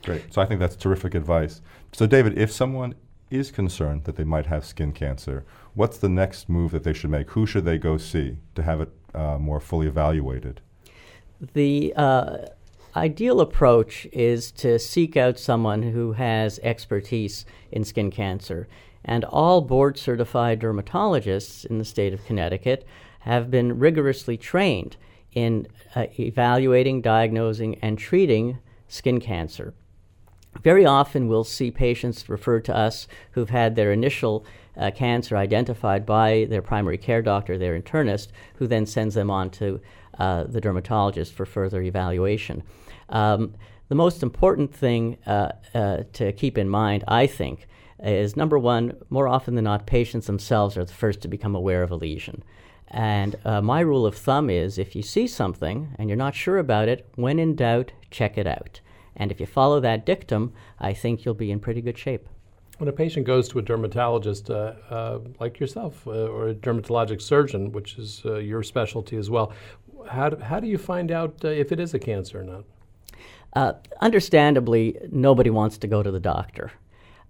Great. 0.05 0.33
So 0.33 0.41
I 0.41 0.47
think 0.47 0.61
that's 0.61 0.77
terrific 0.77 1.15
advice. 1.15 1.61
So, 1.93 2.07
David, 2.07 2.39
if 2.39 2.53
someone 2.53 2.95
is 3.31 3.51
concerned 3.51 4.05
that 4.05 4.17
they 4.17 4.25
might 4.25 4.47
have 4.47 4.65
skin 4.65 4.93
cancer, 4.93 5.45
what's 5.75 5.99
the 5.99 6.09
next 6.09 6.49
move 6.49 6.71
that 6.71 6.85
they 6.85 6.93
should 6.93 7.11
make? 7.11 7.31
Who 7.33 7.47
should 7.47 7.65
they 7.65 7.79
go 7.79 7.99
see 7.99 8.39
to 8.55 8.63
have 8.63 8.81
it 8.81 8.93
uh, 9.15 9.39
more 9.39 9.61
fully 9.61 9.87
evaluated? 9.87 10.61
The 11.55 11.93
uh, 11.95 12.39
ideal 12.97 13.41
approach 13.41 14.07
is 14.13 14.51
to 14.53 14.79
seek 14.79 15.17
out 15.17 15.39
someone 15.39 15.83
who 15.83 16.13
has 16.13 16.59
expertise 16.63 17.45
in 17.71 17.85
skin 17.85 18.11
cancer. 18.11 18.69
And 19.05 19.25
all 19.25 19.61
board 19.61 19.97
certified 19.97 20.61
dermatologists 20.61 21.65
in 21.65 21.79
the 21.79 21.85
state 21.85 22.13
of 22.13 22.25
Connecticut 22.25 22.87
have 23.21 23.51
been 23.51 23.79
rigorously 23.79 24.37
trained 24.37 24.97
in 25.33 25.67
uh, 25.95 26.07
evaluating, 26.19 27.03
diagnosing, 27.03 27.77
and 27.77 27.99
treating 27.99 28.59
skin 28.89 29.21
cancer. 29.21 29.75
very 30.63 30.85
often 30.85 31.29
we'll 31.29 31.45
see 31.45 31.71
patients 31.71 32.29
referred 32.29 32.65
to 32.65 32.75
us 32.75 33.07
who've 33.33 33.51
had 33.51 33.77
their 33.77 33.93
initial 33.93 34.45
uh, 34.77 34.91
cancer 34.91 35.37
identified 35.37 36.07
by 36.07 36.47
their 36.49 36.63
primary 36.63 36.99
care 36.99 37.23
doctor, 37.23 37.59
their 37.59 37.79
internist, 37.79 38.29
who 38.57 38.67
then 38.67 38.87
sends 38.87 39.15
them 39.15 39.31
on 39.31 39.51
to 39.51 39.81
uh, 40.19 40.45
the 40.45 40.61
dermatologist 40.61 41.33
for 41.33 41.47
further 41.47 41.83
evaluation. 41.83 42.63
Um, 43.09 43.55
the 43.89 43.95
most 43.95 44.23
important 44.23 44.75
thing 44.75 45.17
uh, 45.27 45.53
uh 45.75 46.03
to 46.15 46.33
keep 46.33 46.59
in 46.59 46.69
mind, 46.69 47.05
I 47.09 47.27
think, 47.27 47.67
is 48.01 48.37
number 48.37 48.59
one, 48.59 48.97
more 49.11 49.29
often 49.29 49.55
than 49.55 49.65
not, 49.65 49.87
patients 49.87 50.27
themselves 50.27 50.77
are 50.77 50.85
the 50.85 50.93
first 50.93 51.21
to 51.23 51.29
become 51.29 51.55
aware 51.55 51.83
of 51.83 51.91
a 51.91 51.97
lesion. 51.97 52.43
And 52.91 53.37
uh, 53.45 53.61
my 53.61 53.81
rule 53.81 54.07
of 54.07 54.17
thumb 54.17 54.49
is 54.49 54.79
if 54.79 54.97
you 54.97 55.03
see 55.03 55.27
something 55.27 55.95
and 55.99 56.09
you're 56.09 56.17
not 56.17 56.35
sure 56.35 56.59
about 56.59 56.89
it, 56.89 57.07
when 57.17 57.39
in 57.39 57.55
doubt, 57.55 57.93
check 58.11 58.39
it 58.39 58.47
out. 58.47 58.81
And 59.17 59.31
if 59.31 59.41
you 59.41 59.47
follow 59.47 59.81
that 59.81 60.07
dictum, 60.07 60.53
I 60.79 60.95
think 60.95 61.25
you'll 61.25 61.35
be 61.35 61.51
in 61.51 61.61
pretty 61.61 61.83
good 61.83 61.99
shape. 61.99 62.29
When 62.79 62.89
a 62.89 62.93
patient 62.93 63.27
goes 63.27 63.49
to 63.49 63.59
a 63.59 63.63
dermatologist 63.63 64.51
uh, 64.51 64.75
uh, 64.89 65.19
like 65.41 65.59
yourself 65.59 66.07
uh, 66.07 66.11
or 66.11 66.49
a 66.49 66.55
dermatologic 66.55 67.21
surgeon, 67.21 67.73
which 67.73 67.99
is 67.99 68.23
uh, 68.25 68.37
your 68.37 68.63
specialty 68.63 69.17
as 69.17 69.29
well, 69.29 69.53
how 70.09 70.31
do, 70.31 70.37
how 70.37 70.61
do 70.61 70.69
you 70.69 70.79
find 70.79 71.11
out 71.11 71.45
uh, 71.45 71.49
if 71.49 71.73
it 71.73 71.81
is 71.81 71.93
a 71.93 71.99
cancer 71.99 72.41
or 72.41 72.45
not? 72.45 72.65
Uh, 73.55 73.73
understandably, 74.01 74.97
nobody 75.11 75.51
wants 75.51 75.77
to 75.79 75.89
go 75.89 76.03
to 76.03 76.11
the 76.11 76.21
doctor. 76.21 76.71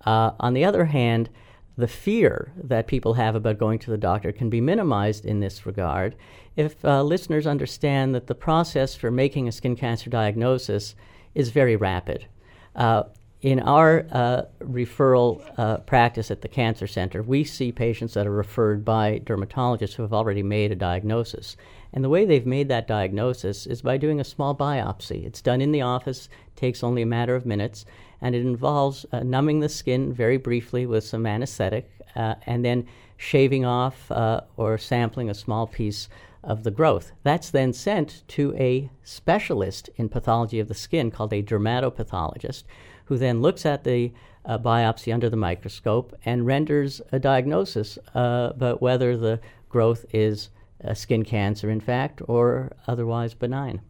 on 0.05 0.53
the 0.53 0.67
other 0.67 0.85
hand, 0.85 1.31
the 1.79 1.89
fear 1.89 2.53
that 2.61 2.89
people 2.89 3.15
have 3.15 3.37
about 3.37 3.57
going 3.57 3.79
to 3.79 3.91
the 3.91 3.97
doctor 3.97 4.33
can 4.33 4.51
be 4.51 4.61
minimized 4.61 5.25
in 5.25 5.39
this 5.39 5.65
regard 5.65 6.17
if 6.57 6.85
uh, 6.85 7.01
listeners 7.05 7.47
understand 7.47 8.13
that 8.17 8.27
the 8.27 8.35
process 8.35 8.97
for 8.97 9.13
making 9.13 9.47
a 9.47 9.53
skin 9.53 9.77
cancer 9.77 10.11
diagnosis 10.11 10.97
is 11.37 11.51
very 11.51 11.77
rapid. 11.77 12.27
Uh, 12.75 13.05
in 13.41 13.61
our 13.61 14.05
uh, 14.11 14.43
referral 14.61 15.41
uh, 15.59 15.79
practice 15.79 16.31
at 16.31 16.43
the 16.43 16.49
Cancer 16.49 16.89
Center, 16.89 17.23
we 17.23 17.45
see 17.45 17.71
patients 17.71 18.15
that 18.15 18.27
are 18.27 18.33
referred 18.33 18.85
by 18.85 19.21
dermatologists 19.21 19.95
who 19.95 20.03
have 20.03 20.13
already 20.13 20.43
made 20.43 20.73
a 20.73 20.77
diagnosis. 20.77 21.57
And 21.93 22.03
the 22.03 22.09
way 22.09 22.25
they've 22.25 22.45
made 22.47 22.69
that 22.69 22.89
diagnosis 22.89 23.67
is 23.67 23.81
by 23.83 23.97
doing 23.97 24.21
a 24.21 24.25
small 24.25 24.57
biopsy. 24.57 25.25
It's 25.25 25.41
done 25.41 25.61
in 25.61 25.71
the 25.73 25.83
office, 25.83 26.29
takes 26.57 26.83
only 26.83 27.03
a 27.03 27.07
matter 27.07 27.37
of 27.37 27.47
minutes, 27.47 27.87
and 28.21 28.35
it 28.35 28.41
involves 28.41 29.07
uh, 29.13 29.21
numbing 29.21 29.61
the 29.61 29.69
skin 29.69 30.13
very 30.13 30.37
briefly 30.37 30.85
with 30.85 31.05
some 31.05 31.25
anesthetic 31.25 31.91
uh, 32.17 32.35
and 32.47 32.65
then 32.65 32.87
shaving 33.17 33.65
off 33.65 34.11
uh, 34.11 34.41
or 34.57 34.79
sampling 34.79 35.31
a 35.31 35.35
small 35.35 35.67
piece 35.67 36.09
of 36.43 36.65
the 36.65 36.71
growth. 36.71 37.13
That's 37.23 37.51
then 37.51 37.73
sent 37.73 38.23
to 38.29 38.55
a 38.57 38.91
specialist 39.03 39.91
in 39.97 40.09
pathology 40.09 40.61
of 40.61 40.69
the 40.69 40.75
skin 40.75 41.11
called 41.11 41.33
a 41.33 41.43
dermatopathologist, 41.43 42.65
who 43.09 43.19
then 43.19 43.43
looks 43.43 43.67
at 43.67 43.85
the 43.85 44.13
uh, 44.45 44.59
biopsy 44.59 45.13
under 45.13 45.29
the 45.29 45.37
microscope 45.37 46.17
and 46.25 46.47
renders 46.47 47.01
a 47.13 47.19
diagnosis 47.19 47.99
uh, 48.15 48.51
about 48.55 48.81
whether 48.81 49.17
the 49.17 49.41
growth 49.69 50.07
is 50.13 50.51
skin 50.95 51.25
cancer, 51.25 51.69
in 51.71 51.81
fact, 51.81 52.23
or 52.29 52.71
otherwise 52.87 53.35
benign. 53.35 53.81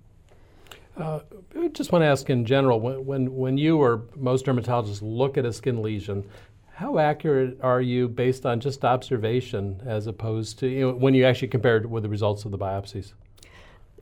Uh, 0.97 1.21
I 1.57 1.69
just 1.69 1.93
want 1.93 2.03
to 2.03 2.07
ask 2.07 2.29
in 2.29 2.45
general 2.45 2.81
when, 2.81 3.07
when, 3.07 3.37
when 3.37 3.59
you 3.59 3.79
or 3.79 4.03
most 4.17 4.47
dermatologists 4.47 5.01
look 5.01 5.39
at 5.39 5.45
a 5.45 5.53
skin 5.53 5.81
lesion, 5.81 6.29
how 6.75 6.99
accurate 6.99 7.59
are 7.61 7.81
you 7.81 8.09
based 8.09 8.47
on 8.47 8.61
just 8.61 8.85
observation 8.85 9.81
as 9.85 10.07
opposed 10.07 10.59
to 10.61 10.69
you 10.69 10.81
know, 10.81 10.95
when 10.95 11.15
you 11.15 11.25
actually 11.25 11.49
compare 11.49 11.77
it 11.77 11.89
with 11.89 12.03
the 12.03 12.09
results 12.09 12.45
of 12.45 12.51
the 12.51 12.59
biopsies? 12.59 13.13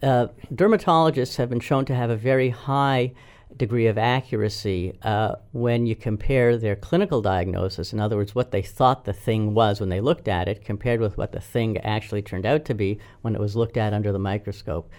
Uh, 0.02 0.28
dermatologists 0.54 1.36
have 1.36 1.48
been 1.48 1.60
shown 1.60 1.84
to 1.86 1.94
have 1.94 2.10
a 2.10 2.16
very 2.16 2.50
high 2.50 3.12
degree 3.56 3.86
of 3.86 3.98
accuracy 3.98 4.98
uh, 5.02 5.36
when 5.52 5.86
you 5.86 5.96
compare 5.96 6.56
their 6.56 6.76
clinical 6.76 7.22
diagnosis, 7.22 7.92
in 7.92 8.00
other 8.00 8.16
words, 8.16 8.34
what 8.34 8.50
they 8.50 8.62
thought 8.62 9.04
the 9.04 9.12
thing 9.12 9.54
was 9.54 9.80
when 9.80 9.88
they 9.88 10.00
looked 10.00 10.28
at 10.28 10.48
it, 10.48 10.64
compared 10.64 11.00
with 11.00 11.16
what 11.16 11.32
the 11.32 11.40
thing 11.40 11.78
actually 11.78 12.22
turned 12.22 12.46
out 12.46 12.64
to 12.64 12.74
be 12.74 12.98
when 13.22 13.34
it 13.34 13.40
was 13.40 13.56
looked 13.56 13.76
at 13.76 13.92
under 13.92 14.12
the 14.12 14.18
microscope 14.18 14.90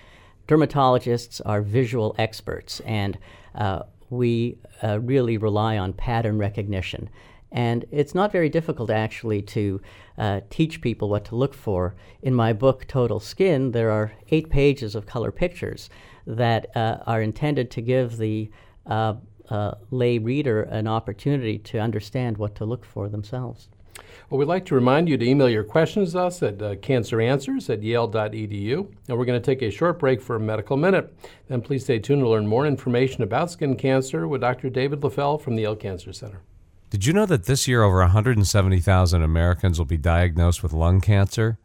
dermatologists 0.48 1.42
are 1.46 1.62
visual 1.62 2.16
experts, 2.18 2.80
and 2.82 3.18
uh, 3.56 3.84
we 4.10 4.58
uh, 4.84 5.00
really 5.00 5.38
rely 5.38 5.78
on 5.78 5.94
pattern 5.94 6.38
recognition. 6.38 7.10
And 7.52 7.86
it's 7.92 8.16
not 8.16 8.32
very 8.32 8.50
difficult 8.50 8.90
actually 8.90 9.42
to 9.44 9.82
uh, 10.18 10.42
teach 10.50 10.82
people 10.82 11.10
what 11.10 11.26
to 11.26 11.36
look 11.36 11.54
for. 11.54 11.96
In 12.22 12.34
my 12.34 12.54
book, 12.54 12.86
Total 12.88 13.20
Skin, 13.20 13.72
there 13.72 13.92
are 13.92 14.14
eight 14.30 14.50
pages 14.50 14.96
of 14.96 15.06
color 15.06 15.32
pictures 15.32 15.90
that 16.28 16.76
uh, 16.76 17.00
are 17.08 17.22
intended 17.22 17.72
to 17.72 17.82
give 17.82 18.18
the 18.18 18.52
uh, 18.86 19.16
uh, 19.50 19.72
lay 19.92 20.18
reader 20.18 20.64
an 20.64 20.88
opportunity 20.88 21.58
to 21.58 21.80
understand 21.80 22.38
what 22.38 22.54
to 22.56 22.66
look 22.66 22.86
for 22.86 23.08
themselves. 23.10 23.70
Well, 24.30 24.40
we'd 24.40 24.46
like 24.46 24.66
to 24.66 24.76
remind 24.76 25.08
you 25.08 25.18
to 25.18 25.26
email 25.26 25.50
your 25.50 25.64
questions 25.64 26.12
to 26.12 26.20
us 26.20 26.44
at 26.44 26.62
uh, 26.62 26.76
canceranswers 26.76 27.70
at 27.70 27.82
yale.edu. 27.82 28.92
And 29.08 29.18
we're 29.18 29.26
going 29.26 29.42
to 29.42 29.46
take 29.46 29.62
a 29.62 29.72
short 29.72 30.00
break 30.00 30.22
for 30.22 30.36
a 30.36 30.40
medical 30.40 30.76
minute. 30.76 31.18
Then 31.48 31.62
please 31.62 31.86
stay 31.86 32.00
tuned 32.00 32.22
to 32.22 32.30
learn 32.30 32.46
more 32.46 32.68
information 32.68 33.24
about 33.24 33.52
skin 33.52 33.76
cancer 33.76 34.28
with 34.28 34.42
Dr. 34.42 34.70
David 34.70 35.02
Leffell 35.02 35.42
from 35.42 35.56
the 35.56 35.62
Yale 35.64 35.76
Cancer 35.76 36.12
Center. 36.12 36.42
Did 36.90 37.06
you 37.06 37.14
know 37.14 37.26
that 37.26 37.46
this 37.46 37.68
year 37.68 37.84
over 37.84 38.00
170,000 38.00 39.22
Americans 39.22 39.78
will 39.78 39.86
be 39.86 39.98
diagnosed 39.98 40.62
with 40.62 40.74
lung 40.74 41.02
cancer? 41.02 41.58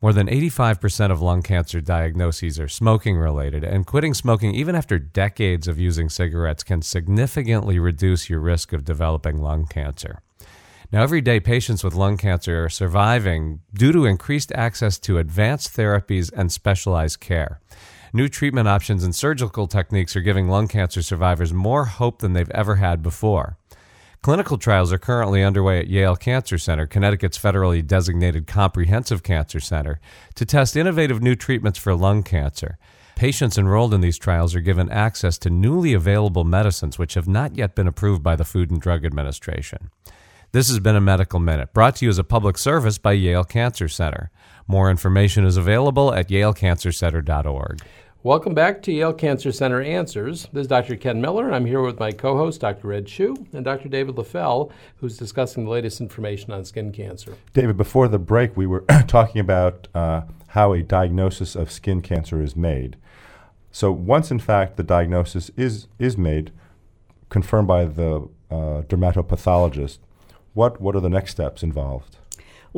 More 0.00 0.12
than 0.12 0.28
85% 0.28 1.10
of 1.10 1.20
lung 1.20 1.42
cancer 1.42 1.80
diagnoses 1.80 2.60
are 2.60 2.68
smoking 2.68 3.16
related, 3.16 3.64
and 3.64 3.84
quitting 3.84 4.14
smoking, 4.14 4.54
even 4.54 4.76
after 4.76 4.96
decades 4.96 5.66
of 5.66 5.80
using 5.80 6.08
cigarettes, 6.08 6.62
can 6.62 6.82
significantly 6.82 7.80
reduce 7.80 8.30
your 8.30 8.38
risk 8.38 8.72
of 8.72 8.84
developing 8.84 9.38
lung 9.38 9.66
cancer. 9.66 10.20
Now, 10.92 11.02
every 11.02 11.20
day, 11.20 11.40
patients 11.40 11.82
with 11.82 11.94
lung 11.94 12.16
cancer 12.16 12.64
are 12.64 12.68
surviving 12.68 13.60
due 13.74 13.90
to 13.90 14.06
increased 14.06 14.52
access 14.52 14.98
to 15.00 15.18
advanced 15.18 15.76
therapies 15.76 16.32
and 16.32 16.52
specialized 16.52 17.18
care. 17.18 17.60
New 18.12 18.28
treatment 18.28 18.68
options 18.68 19.02
and 19.02 19.14
surgical 19.14 19.66
techniques 19.66 20.14
are 20.14 20.22
giving 20.22 20.48
lung 20.48 20.68
cancer 20.68 21.02
survivors 21.02 21.52
more 21.52 21.86
hope 21.86 22.20
than 22.20 22.34
they've 22.34 22.50
ever 22.52 22.76
had 22.76 23.02
before. 23.02 23.58
Clinical 24.22 24.58
trials 24.58 24.92
are 24.92 24.98
currently 24.98 25.44
underway 25.44 25.78
at 25.78 25.86
Yale 25.86 26.16
Cancer 26.16 26.58
Center, 26.58 26.86
Connecticut's 26.86 27.38
federally 27.38 27.86
designated 27.86 28.46
comprehensive 28.46 29.22
cancer 29.22 29.60
center, 29.60 30.00
to 30.34 30.44
test 30.44 30.76
innovative 30.76 31.22
new 31.22 31.36
treatments 31.36 31.78
for 31.78 31.94
lung 31.94 32.24
cancer. 32.24 32.78
Patients 33.14 33.56
enrolled 33.56 33.94
in 33.94 34.00
these 34.00 34.18
trials 34.18 34.54
are 34.54 34.60
given 34.60 34.90
access 34.90 35.38
to 35.38 35.50
newly 35.50 35.92
available 35.92 36.44
medicines 36.44 36.98
which 36.98 37.14
have 37.14 37.28
not 37.28 37.56
yet 37.56 37.74
been 37.74 37.86
approved 37.86 38.22
by 38.22 38.34
the 38.36 38.44
Food 38.44 38.70
and 38.70 38.80
Drug 38.80 39.04
Administration. 39.04 39.90
This 40.50 40.68
has 40.68 40.80
been 40.80 40.96
a 40.96 41.00
Medical 41.00 41.38
Minute, 41.38 41.72
brought 41.72 41.96
to 41.96 42.04
you 42.04 42.08
as 42.08 42.18
a 42.18 42.24
public 42.24 42.58
service 42.58 42.96
by 42.96 43.12
Yale 43.12 43.44
Cancer 43.44 43.86
Center. 43.86 44.30
More 44.66 44.90
information 44.90 45.44
is 45.44 45.56
available 45.56 46.12
at 46.14 46.28
yalecancercenter.org. 46.28 47.82
Welcome 48.24 48.52
back 48.52 48.82
to 48.82 48.92
Yale 48.92 49.12
Cancer 49.12 49.52
Center 49.52 49.80
Answers. 49.80 50.48
This 50.52 50.62
is 50.62 50.66
Dr. 50.66 50.96
Ken 50.96 51.20
Miller, 51.20 51.46
and 51.46 51.54
I'm 51.54 51.66
here 51.66 51.80
with 51.80 52.00
my 52.00 52.10
co 52.10 52.36
host, 52.36 52.60
Dr. 52.60 52.92
Ed 52.92 53.06
Chu, 53.06 53.46
and 53.52 53.64
Dr. 53.64 53.88
David 53.88 54.16
Leffell, 54.16 54.72
who's 54.96 55.16
discussing 55.16 55.64
the 55.64 55.70
latest 55.70 56.00
information 56.00 56.52
on 56.52 56.64
skin 56.64 56.90
cancer. 56.90 57.34
David, 57.54 57.76
before 57.76 58.08
the 58.08 58.18
break, 58.18 58.56
we 58.56 58.66
were 58.66 58.80
talking 59.06 59.40
about 59.40 59.86
uh, 59.94 60.22
how 60.48 60.72
a 60.72 60.82
diagnosis 60.82 61.54
of 61.54 61.70
skin 61.70 62.00
cancer 62.02 62.42
is 62.42 62.56
made. 62.56 62.96
So, 63.70 63.92
once 63.92 64.32
in 64.32 64.40
fact 64.40 64.76
the 64.76 64.82
diagnosis 64.82 65.52
is, 65.56 65.86
is 66.00 66.18
made, 66.18 66.50
confirmed 67.28 67.68
by 67.68 67.84
the 67.84 68.28
uh, 68.50 68.82
dermatopathologist, 68.88 69.98
what 70.54 70.80
what 70.80 70.96
are 70.96 71.00
the 71.00 71.08
next 71.08 71.30
steps 71.30 71.62
involved? 71.62 72.17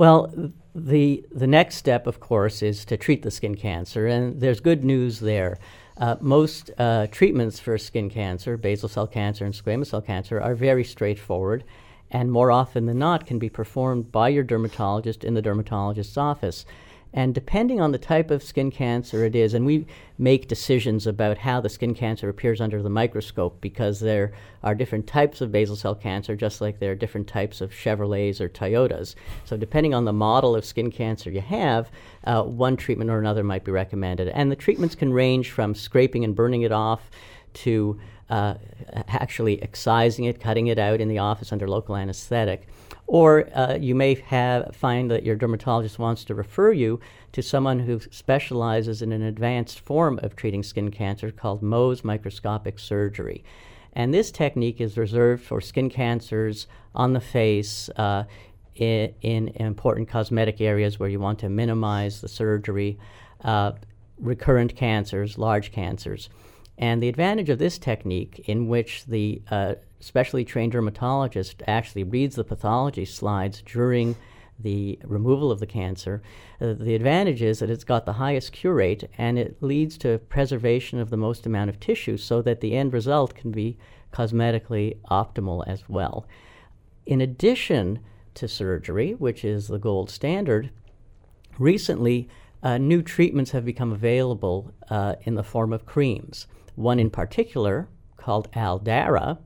Well, 0.00 0.32
the 0.74 1.26
the 1.30 1.46
next 1.46 1.74
step, 1.74 2.06
of 2.06 2.20
course, 2.20 2.62
is 2.62 2.86
to 2.86 2.96
treat 2.96 3.20
the 3.20 3.30
skin 3.30 3.54
cancer, 3.54 4.06
and 4.06 4.40
there's 4.40 4.58
good 4.58 4.82
news 4.82 5.20
there. 5.20 5.58
Uh, 5.98 6.16
most 6.20 6.70
uh, 6.78 7.06
treatments 7.08 7.60
for 7.60 7.76
skin 7.76 8.08
cancer, 8.08 8.56
basal 8.56 8.88
cell 8.88 9.06
cancer 9.06 9.44
and 9.44 9.52
squamous 9.52 9.88
cell 9.88 10.00
cancer, 10.00 10.40
are 10.40 10.54
very 10.54 10.84
straightforward, 10.84 11.64
and 12.10 12.32
more 12.32 12.50
often 12.50 12.86
than 12.86 12.98
not 12.98 13.26
can 13.26 13.38
be 13.38 13.50
performed 13.50 14.10
by 14.10 14.30
your 14.30 14.42
dermatologist 14.42 15.22
in 15.22 15.34
the 15.34 15.42
dermatologist's 15.42 16.16
office. 16.16 16.64
And 17.12 17.34
depending 17.34 17.80
on 17.80 17.90
the 17.90 17.98
type 17.98 18.30
of 18.30 18.42
skin 18.42 18.70
cancer 18.70 19.24
it 19.24 19.34
is, 19.34 19.52
and 19.52 19.66
we 19.66 19.86
make 20.16 20.46
decisions 20.46 21.06
about 21.06 21.38
how 21.38 21.60
the 21.60 21.68
skin 21.68 21.94
cancer 21.94 22.28
appears 22.28 22.60
under 22.60 22.82
the 22.82 22.90
microscope 22.90 23.60
because 23.60 23.98
there 23.98 24.32
are 24.62 24.74
different 24.74 25.06
types 25.06 25.40
of 25.40 25.50
basal 25.50 25.74
cell 25.74 25.94
cancer, 25.94 26.36
just 26.36 26.60
like 26.60 26.78
there 26.78 26.92
are 26.92 26.96
different 26.96 27.26
types 27.26 27.60
of 27.60 27.72
Chevrolets 27.72 28.40
or 28.40 28.48
Toyotas. 28.48 29.16
So, 29.44 29.56
depending 29.56 29.92
on 29.92 30.04
the 30.04 30.12
model 30.12 30.54
of 30.54 30.64
skin 30.64 30.90
cancer 30.90 31.30
you 31.30 31.40
have, 31.40 31.90
uh, 32.24 32.42
one 32.44 32.76
treatment 32.76 33.10
or 33.10 33.18
another 33.18 33.42
might 33.42 33.64
be 33.64 33.72
recommended. 33.72 34.28
And 34.28 34.50
the 34.50 34.56
treatments 34.56 34.94
can 34.94 35.12
range 35.12 35.50
from 35.50 35.74
scraping 35.74 36.24
and 36.24 36.36
burning 36.36 36.62
it 36.62 36.72
off 36.72 37.10
to 37.52 37.98
uh, 38.30 38.54
actually 39.08 39.60
excising 39.62 40.24
it, 40.24 40.40
cutting 40.40 40.68
it 40.68 40.78
out 40.78 41.00
in 41.00 41.08
the 41.08 41.18
office 41.18 41.52
under 41.52 41.68
local 41.68 41.96
anesthetic. 41.96 42.66
Or 43.06 43.48
uh, 43.56 43.74
you 43.74 43.94
may 43.96 44.14
have, 44.14 44.74
find 44.74 45.10
that 45.10 45.24
your 45.24 45.34
dermatologist 45.34 45.98
wants 45.98 46.24
to 46.24 46.34
refer 46.34 46.72
you 46.72 47.00
to 47.32 47.42
someone 47.42 47.80
who 47.80 48.00
specializes 48.10 49.02
in 49.02 49.10
an 49.10 49.22
advanced 49.22 49.80
form 49.80 50.20
of 50.22 50.36
treating 50.36 50.62
skin 50.62 50.92
cancer 50.92 51.32
called 51.32 51.60
Mohs 51.60 52.04
microscopic 52.04 52.78
surgery. 52.78 53.44
And 53.92 54.14
this 54.14 54.30
technique 54.30 54.80
is 54.80 54.96
reserved 54.96 55.42
for 55.42 55.60
skin 55.60 55.90
cancers 55.90 56.68
on 56.94 57.12
the 57.12 57.20
face, 57.20 57.88
uh, 57.96 58.24
in, 58.76 59.12
in, 59.22 59.48
important 59.56 60.08
cosmetic 60.08 60.60
areas 60.60 60.98
where 60.98 61.08
you 61.08 61.18
want 61.18 61.40
to 61.40 61.48
minimize 61.48 62.20
the 62.20 62.28
surgery, 62.28 62.98
uh, 63.42 63.72
recurrent 64.18 64.76
cancers, 64.76 65.36
large 65.36 65.72
cancers. 65.72 66.30
And 66.80 67.02
the 67.02 67.10
advantage 67.10 67.50
of 67.50 67.58
this 67.58 67.78
technique, 67.78 68.42
in 68.46 68.66
which 68.66 69.04
the 69.04 69.42
uh, 69.50 69.74
specially 70.00 70.46
trained 70.46 70.72
dermatologist 70.72 71.62
actually 71.66 72.04
reads 72.04 72.36
the 72.36 72.42
pathology 72.42 73.04
slides 73.04 73.62
during 73.66 74.16
the 74.58 74.98
removal 75.04 75.52
of 75.52 75.60
the 75.60 75.66
cancer, 75.66 76.22
uh, 76.58 76.72
the 76.72 76.94
advantage 76.94 77.42
is 77.42 77.58
that 77.58 77.68
it's 77.68 77.84
got 77.84 78.06
the 78.06 78.14
highest 78.14 78.52
cure 78.52 78.74
rate 78.74 79.04
and 79.18 79.38
it 79.38 79.62
leads 79.62 79.98
to 79.98 80.18
preservation 80.30 80.98
of 80.98 81.10
the 81.10 81.18
most 81.18 81.44
amount 81.44 81.68
of 81.68 81.78
tissue 81.80 82.16
so 82.16 82.40
that 82.40 82.62
the 82.62 82.74
end 82.74 82.94
result 82.94 83.34
can 83.34 83.50
be 83.50 83.76
cosmetically 84.10 84.96
optimal 85.10 85.62
as 85.66 85.86
well. 85.86 86.26
In 87.04 87.20
addition 87.20 87.98
to 88.34 88.48
surgery, 88.48 89.12
which 89.12 89.44
is 89.44 89.68
the 89.68 89.78
gold 89.78 90.08
standard, 90.08 90.70
recently 91.58 92.26
uh, 92.62 92.78
new 92.78 93.02
treatments 93.02 93.50
have 93.50 93.66
become 93.66 93.92
available 93.92 94.72
uh, 94.88 95.16
in 95.22 95.34
the 95.34 95.44
form 95.44 95.74
of 95.74 95.84
creams. 95.84 96.46
One 96.80 96.98
in 96.98 97.10
particular, 97.10 97.88
called 98.16 98.50
Aldara, 98.52 99.36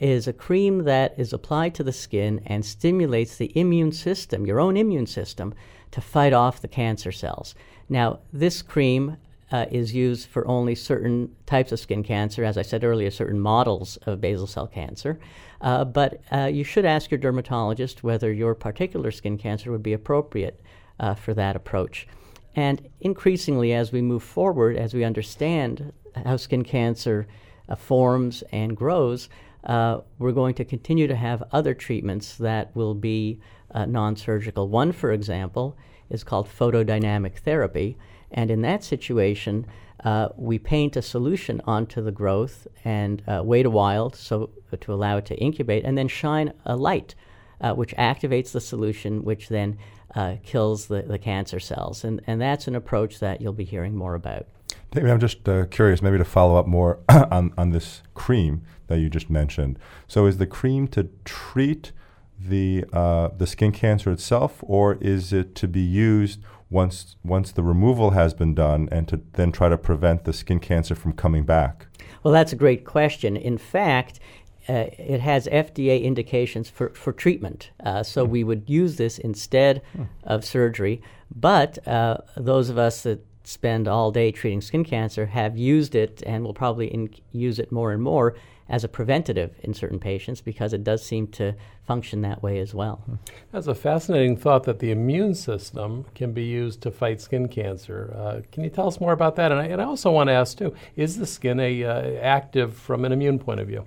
is 0.00 0.28
a 0.28 0.34
cream 0.34 0.84
that 0.84 1.18
is 1.18 1.32
applied 1.32 1.74
to 1.76 1.82
the 1.82 1.94
skin 1.94 2.42
and 2.44 2.62
stimulates 2.62 3.36
the 3.36 3.50
immune 3.58 3.90
system, 3.90 4.44
your 4.44 4.60
own 4.60 4.76
immune 4.76 5.06
system, 5.06 5.54
to 5.92 6.02
fight 6.02 6.34
off 6.34 6.60
the 6.60 6.68
cancer 6.68 7.10
cells. 7.10 7.54
Now, 7.88 8.20
this 8.34 8.60
cream 8.60 9.16
uh, 9.50 9.64
is 9.70 9.94
used 9.94 10.28
for 10.28 10.46
only 10.46 10.74
certain 10.74 11.34
types 11.46 11.72
of 11.72 11.80
skin 11.80 12.02
cancer, 12.02 12.44
as 12.44 12.58
I 12.58 12.62
said 12.62 12.84
earlier, 12.84 13.10
certain 13.10 13.40
models 13.40 13.96
of 14.04 14.20
basal 14.20 14.46
cell 14.46 14.66
cancer. 14.66 15.18
Uh, 15.62 15.86
but 15.86 16.20
uh, 16.30 16.50
you 16.52 16.64
should 16.64 16.84
ask 16.84 17.10
your 17.10 17.18
dermatologist 17.18 18.04
whether 18.04 18.30
your 18.30 18.54
particular 18.54 19.10
skin 19.10 19.38
cancer 19.38 19.72
would 19.72 19.82
be 19.82 19.94
appropriate 19.94 20.60
uh, 21.00 21.14
for 21.14 21.32
that 21.32 21.56
approach. 21.56 22.06
And 22.54 22.88
increasingly, 23.00 23.72
as 23.72 23.92
we 23.92 24.02
move 24.02 24.22
forward, 24.22 24.76
as 24.76 24.94
we 24.94 25.04
understand 25.04 25.92
how 26.24 26.36
skin 26.36 26.64
cancer 26.64 27.26
uh, 27.68 27.76
forms 27.76 28.42
and 28.50 28.76
grows, 28.76 29.28
uh, 29.64 30.00
we're 30.18 30.32
going 30.32 30.54
to 30.54 30.64
continue 30.64 31.06
to 31.06 31.16
have 31.16 31.42
other 31.52 31.74
treatments 31.74 32.36
that 32.36 32.74
will 32.74 32.94
be 32.94 33.40
uh, 33.72 33.84
non 33.84 34.16
surgical. 34.16 34.68
One, 34.68 34.92
for 34.92 35.12
example, 35.12 35.76
is 36.10 36.24
called 36.24 36.48
photodynamic 36.48 37.38
therapy. 37.38 37.96
And 38.30 38.50
in 38.50 38.62
that 38.62 38.84
situation, 38.84 39.66
uh, 40.04 40.28
we 40.36 40.58
paint 40.58 40.96
a 40.96 41.02
solution 41.02 41.60
onto 41.66 42.02
the 42.02 42.12
growth 42.12 42.66
and 42.84 43.22
uh, 43.26 43.42
wait 43.44 43.66
a 43.66 43.70
while 43.70 44.12
so, 44.12 44.50
to 44.80 44.92
allow 44.92 45.16
it 45.16 45.26
to 45.26 45.36
incubate, 45.36 45.84
and 45.84 45.98
then 45.98 46.08
shine 46.08 46.52
a 46.64 46.76
light, 46.76 47.14
uh, 47.60 47.74
which 47.74 47.94
activates 47.96 48.52
the 48.52 48.60
solution, 48.60 49.24
which 49.24 49.48
then 49.48 49.76
uh, 50.14 50.36
kills 50.42 50.86
the, 50.86 51.02
the 51.02 51.18
cancer 51.18 51.60
cells. 51.60 52.04
And, 52.04 52.20
and 52.26 52.40
that's 52.40 52.66
an 52.66 52.74
approach 52.74 53.20
that 53.20 53.40
you'll 53.40 53.52
be 53.52 53.64
hearing 53.64 53.94
more 53.94 54.14
about. 54.14 54.46
David, 54.90 55.10
I'm 55.10 55.20
just 55.20 55.48
uh, 55.48 55.66
curious, 55.66 56.00
maybe 56.00 56.18
to 56.18 56.24
follow 56.24 56.56
up 56.56 56.66
more 56.66 57.00
on, 57.08 57.52
on 57.58 57.70
this 57.70 58.02
cream 58.14 58.62
that 58.86 58.98
you 58.98 59.10
just 59.10 59.28
mentioned. 59.28 59.78
So, 60.06 60.26
is 60.26 60.38
the 60.38 60.46
cream 60.46 60.88
to 60.88 61.10
treat 61.24 61.92
the 62.40 62.84
uh, 62.92 63.28
the 63.36 63.46
skin 63.46 63.72
cancer 63.72 64.10
itself, 64.10 64.62
or 64.62 64.94
is 65.00 65.32
it 65.32 65.54
to 65.56 65.68
be 65.68 65.80
used 65.80 66.40
once 66.70 67.16
once 67.24 67.52
the 67.52 67.62
removal 67.62 68.10
has 68.10 68.32
been 68.32 68.54
done, 68.54 68.88
and 68.90 69.08
to 69.08 69.20
then 69.32 69.52
try 69.52 69.68
to 69.68 69.76
prevent 69.76 70.24
the 70.24 70.32
skin 70.32 70.60
cancer 70.60 70.94
from 70.94 71.12
coming 71.12 71.44
back? 71.44 71.86
Well, 72.22 72.32
that's 72.32 72.52
a 72.52 72.56
great 72.56 72.84
question. 72.84 73.36
In 73.36 73.58
fact, 73.58 74.20
uh, 74.68 74.86
it 74.98 75.20
has 75.20 75.46
FDA 75.46 76.02
indications 76.02 76.68
for, 76.68 76.90
for 76.90 77.12
treatment. 77.12 77.70
Uh, 77.82 78.02
so 78.02 78.26
mm. 78.26 78.30
we 78.30 78.44
would 78.44 78.68
use 78.68 78.96
this 78.96 79.18
instead 79.18 79.82
mm. 79.96 80.06
of 80.24 80.44
surgery. 80.44 81.00
But 81.34 81.86
uh, 81.86 82.18
those 82.36 82.68
of 82.68 82.78
us 82.78 83.02
that 83.02 83.24
spend 83.44 83.88
all 83.88 84.10
day 84.10 84.30
treating 84.30 84.60
skin 84.60 84.84
cancer 84.84 85.26
have 85.26 85.56
used 85.56 85.94
it 85.94 86.22
and 86.26 86.44
will 86.44 86.52
probably 86.52 86.88
in- 86.88 87.14
use 87.32 87.58
it 87.58 87.72
more 87.72 87.92
and 87.92 88.02
more 88.02 88.34
as 88.68 88.84
a 88.84 88.88
preventative 88.88 89.54
in 89.60 89.72
certain 89.72 89.98
patients 89.98 90.42
because 90.42 90.74
it 90.74 90.84
does 90.84 91.02
seem 91.02 91.26
to 91.26 91.54
function 91.86 92.20
that 92.20 92.42
way 92.42 92.58
as 92.58 92.74
well. 92.74 93.02
That's 93.50 93.66
a 93.66 93.74
fascinating 93.74 94.36
thought 94.36 94.64
that 94.64 94.78
the 94.78 94.90
immune 94.90 95.34
system 95.34 96.04
can 96.14 96.32
be 96.32 96.44
used 96.44 96.82
to 96.82 96.90
fight 96.90 97.22
skin 97.22 97.48
cancer. 97.48 98.14
Uh, 98.14 98.40
can 98.52 98.64
you 98.64 98.70
tell 98.70 98.86
us 98.86 99.00
more 99.00 99.12
about 99.12 99.36
that? 99.36 99.50
And 99.50 99.60
I, 99.60 99.64
and 99.64 99.80
I 99.80 99.84
also 99.84 100.10
want 100.10 100.28
to 100.28 100.34
ask 100.34 100.58
too: 100.58 100.74
Is 100.96 101.16
the 101.16 101.26
skin 101.26 101.58
a 101.58 101.84
uh, 101.84 102.20
active 102.20 102.76
from 102.76 103.06
an 103.06 103.12
immune 103.12 103.38
point 103.38 103.60
of 103.60 103.68
view? 103.68 103.86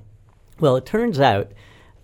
Well, 0.62 0.76
it 0.76 0.86
turns 0.86 1.20
out 1.20 1.54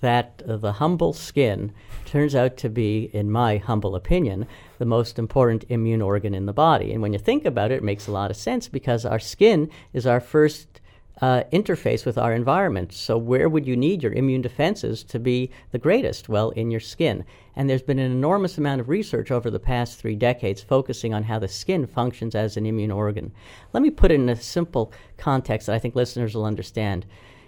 that 0.01 0.41
uh, 0.47 0.57
the 0.57 0.73
humble 0.73 1.13
skin 1.13 1.73
turns 2.05 2.33
out 2.33 2.57
to 2.57 2.69
be, 2.69 3.11
in 3.13 3.29
my 3.29 3.57
humble 3.57 3.95
opinion, 3.95 4.47
the 4.79 4.85
most 4.85 5.19
important 5.19 5.63
immune 5.69 6.01
organ 6.01 6.33
in 6.33 6.47
the 6.47 6.53
body. 6.53 6.91
And 6.91 7.03
when 7.03 7.13
you 7.13 7.19
think 7.19 7.45
about 7.45 7.71
it, 7.71 7.75
it 7.75 7.83
makes 7.83 8.07
a 8.07 8.11
lot 8.11 8.31
of 8.31 8.35
sense 8.35 8.67
because 8.67 9.05
our 9.05 9.19
skin 9.19 9.69
is 9.93 10.07
our 10.07 10.19
first 10.19 10.81
uh, 11.21 11.43
interface 11.53 12.03
with 12.03 12.17
our 12.17 12.33
environment. 12.33 12.93
So, 12.93 13.15
where 13.15 13.47
would 13.47 13.67
you 13.67 13.77
need 13.77 14.01
your 14.01 14.13
immune 14.13 14.41
defenses 14.41 15.03
to 15.03 15.19
be 15.19 15.51
the 15.71 15.77
greatest? 15.77 16.27
Well, 16.27 16.49
in 16.49 16.71
your 16.71 16.79
skin. 16.79 17.25
And 17.55 17.69
there's 17.69 17.83
been 17.83 17.99
an 17.99 18.11
enormous 18.11 18.57
amount 18.57 18.81
of 18.81 18.89
research 18.89 19.29
over 19.29 19.51
the 19.51 19.59
past 19.59 19.99
three 19.99 20.15
decades 20.15 20.63
focusing 20.63 21.13
on 21.13 21.21
how 21.21 21.37
the 21.37 21.47
skin 21.47 21.85
functions 21.85 22.33
as 22.33 22.57
an 22.57 22.65
immune 22.65 22.91
organ. 22.91 23.31
Let 23.73 23.83
me 23.83 23.91
put 23.91 24.09
it 24.09 24.15
in 24.15 24.29
a 24.29 24.35
simple 24.35 24.91
context 25.17 25.67
that 25.67 25.75
I 25.75 25.79
think 25.79 25.95
listeners 25.95 26.33
will 26.33 26.45
understand. 26.45 27.05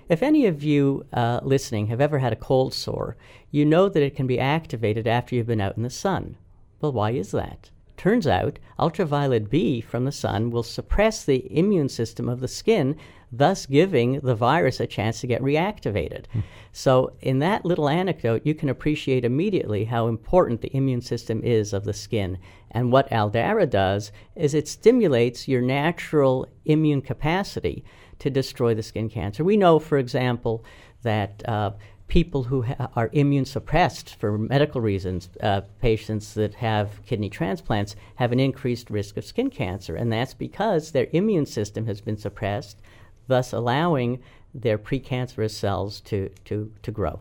If 0.09 0.23
any 0.23 0.47
of 0.47 0.63
you 0.63 1.05
uh, 1.13 1.39
listening 1.43 1.87
have 1.87 2.01
ever 2.01 2.17
had 2.17 2.33
a 2.33 2.35
cold 2.35 2.73
sore, 2.73 3.15
you 3.51 3.63
know 3.63 3.87
that 3.87 4.01
it 4.01 4.15
can 4.15 4.25
be 4.25 4.39
activated 4.39 5.07
after 5.07 5.35
you've 5.35 5.45
been 5.45 5.61
out 5.61 5.77
in 5.77 5.83
the 5.83 5.89
sun. 5.91 6.35
Well, 6.81 6.91
why 6.91 7.11
is 7.11 7.29
that? 7.31 7.69
Turns 7.95 8.25
out 8.25 8.57
ultraviolet 8.79 9.51
B 9.51 9.81
from 9.81 10.05
the 10.05 10.11
sun 10.11 10.49
will 10.49 10.63
suppress 10.63 11.23
the 11.23 11.45
immune 11.55 11.89
system 11.89 12.27
of 12.27 12.39
the 12.39 12.47
skin, 12.47 12.95
thus 13.31 13.67
giving 13.67 14.21
the 14.21 14.33
virus 14.33 14.79
a 14.79 14.87
chance 14.87 15.21
to 15.21 15.27
get 15.27 15.43
reactivated. 15.43 16.25
Mm. 16.33 16.43
So, 16.71 17.13
in 17.21 17.37
that 17.39 17.65
little 17.65 17.89
anecdote, 17.89 18.41
you 18.45 18.55
can 18.55 18.69
appreciate 18.69 19.25
immediately 19.25 19.83
how 19.83 20.07
important 20.07 20.61
the 20.61 20.75
immune 20.75 21.01
system 21.01 21.43
is 21.43 21.71
of 21.71 21.83
the 21.83 21.93
skin. 21.93 22.39
And 22.71 22.91
what 22.91 23.11
Aldara 23.11 23.69
does 23.69 24.11
is 24.35 24.55
it 24.55 24.67
stimulates 24.67 25.47
your 25.47 25.61
natural 25.61 26.47
immune 26.65 27.01
capacity 27.01 27.83
to 28.19 28.29
destroy 28.29 28.73
the 28.73 28.84
skin 28.84 29.10
cancer. 29.10 29.43
We 29.43 29.58
know, 29.58 29.79
for 29.79 29.97
example, 29.97 30.63
that 31.03 31.47
uh, 31.47 31.71
people 32.08 32.43
who 32.43 32.63
ha- 32.63 32.89
are 32.95 33.10
immune 33.13 33.45
suppressed 33.45 34.15
for 34.15 34.38
medical 34.38 34.82
reasons, 34.82 35.29
uh, 35.41 35.62
patients 35.82 36.34
that 36.34 36.55
have 36.55 37.03
kidney 37.05 37.29
transplants, 37.29 37.95
have 38.15 38.32
an 38.32 38.39
increased 38.39 38.89
risk 38.89 39.15
of 39.15 39.23
skin 39.23 39.49
cancer. 39.49 39.95
And 39.95 40.12
that's 40.12 40.34
because 40.34 40.91
their 40.91 41.08
immune 41.13 41.45
system 41.45 41.86
has 41.86 42.01
been 42.01 42.17
suppressed, 42.17 42.77
thus 43.27 43.53
allowing 43.53 44.21
their 44.53 44.77
precancerous 44.77 45.51
cells 45.51 46.01
to, 46.01 46.29
to, 46.45 46.71
to 46.82 46.91
grow. 46.91 47.19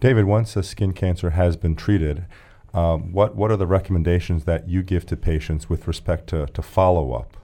David, 0.00 0.24
once 0.24 0.56
a 0.56 0.62
skin 0.62 0.92
cancer 0.92 1.30
has 1.30 1.56
been 1.56 1.76
treated, 1.76 2.26
um, 2.74 3.12
what, 3.12 3.36
what 3.36 3.50
are 3.50 3.56
the 3.56 3.66
recommendations 3.66 4.44
that 4.44 4.68
you 4.68 4.82
give 4.82 5.06
to 5.06 5.16
patients 5.16 5.70
with 5.70 5.86
respect 5.86 6.26
to, 6.28 6.46
to 6.46 6.62
follow 6.62 7.12
up? 7.12 7.36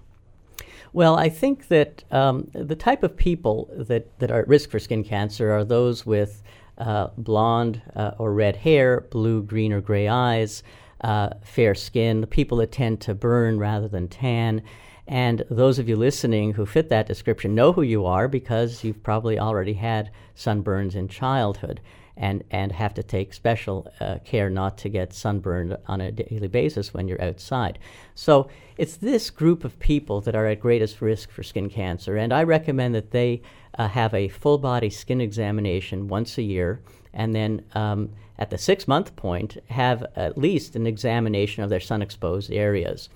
Well, 0.95 1.17
I 1.17 1.31
think 1.31 1.69
that 1.69 2.05
um, 2.11 2.49
the 2.53 2.77
type 2.77 3.03
of 3.03 3.17
people 3.17 3.71
that, 3.73 4.19
that 4.19 4.31
are 4.31 4.41
at 4.41 4.49
risk 4.49 4.71
for 4.71 4.79
skin 4.79 5.05
cancer 5.05 5.51
are 5.51 5.65
those 5.65 6.05
with 6.05 6.43
uh, 6.77 7.09
blonde 7.17 7.81
uh, 7.97 8.13
or 8.19 8.35
red 8.35 8.57
hair, 8.57 9.01
blue, 9.11 9.43
green, 9.43 9.73
or 9.73 9.81
gray 9.81 10.07
eyes, 10.07 10.63
uh, 11.01 11.31
fair 11.43 11.75
skin, 11.75 12.21
the 12.21 12.27
people 12.27 12.59
that 12.59 12.73
tend 12.73 13.01
to 13.03 13.15
burn 13.15 13.59
rather 13.59 13.89
than 13.89 14.07
tan. 14.07 14.63
And 15.09 15.45
those 15.51 15.79
of 15.79 15.89
you 15.89 15.97
listening 15.97 16.53
who 16.53 16.67
fit 16.67 16.91
that 16.91 17.09
description 17.09 17.55
know 17.55 17.73
who 17.73 17.83
you 17.83 18.05
are 18.05 18.29
because 18.29 18.85
you've 18.85 19.03
probably 19.03 19.39
already 19.39 19.75
had 19.75 20.11
sunburns 20.37 20.95
in 20.95 21.09
childhood 21.09 21.81
and, 22.17 22.45
and 22.51 22.73
have 22.73 22.95
to 22.95 23.03
take 23.03 23.33
special 23.33 23.91
uh, 24.01 24.19
care 24.25 24.51
not 24.51 24.77
to 24.79 24.89
get 24.89 25.13
sunburned 25.13 25.77
on 25.87 26.01
a 26.01 26.13
daily 26.13 26.49
basis 26.49 26.93
when 26.93 27.09
you're 27.09 27.23
outside. 27.23 27.79
So 28.15 28.49
it's 28.77 28.97
this 28.97 29.31
group 29.31 29.65
of 29.65 29.79
people 29.79 30.21
that 30.23 30.35
are 30.35 30.47
at 30.47 30.61
greatest 30.61 31.01
risk 31.01 31.31
for 31.31 31.43
skin 31.43 31.71
cancer, 31.71 32.17
and 32.17 32.33
I 32.33 32.43
recommend 32.43 32.95
that 32.95 33.11
they 33.11 33.43
uh, 33.79 33.89
have 33.89 34.13
a 34.15 34.29
full 34.29 34.59
body 34.59 34.91
skin 34.91 35.21
examination 35.21 36.09
once 36.09 36.37
a 36.39 36.43
year, 36.43 36.81
and 37.15 37.35
then 37.35 37.65
um, 37.75 38.11
at 38.39 38.51
the 38.51 38.59
six 38.59 38.89
month 38.89 39.15
point, 39.17 39.59
have 39.69 40.05
at 40.17 40.37
least 40.37 40.75
an 40.77 40.87
examination 40.87 41.63
of 41.63 41.71
their 41.71 41.81
sun 41.81 42.03
exposed 42.03 42.51
areas. 42.51 43.09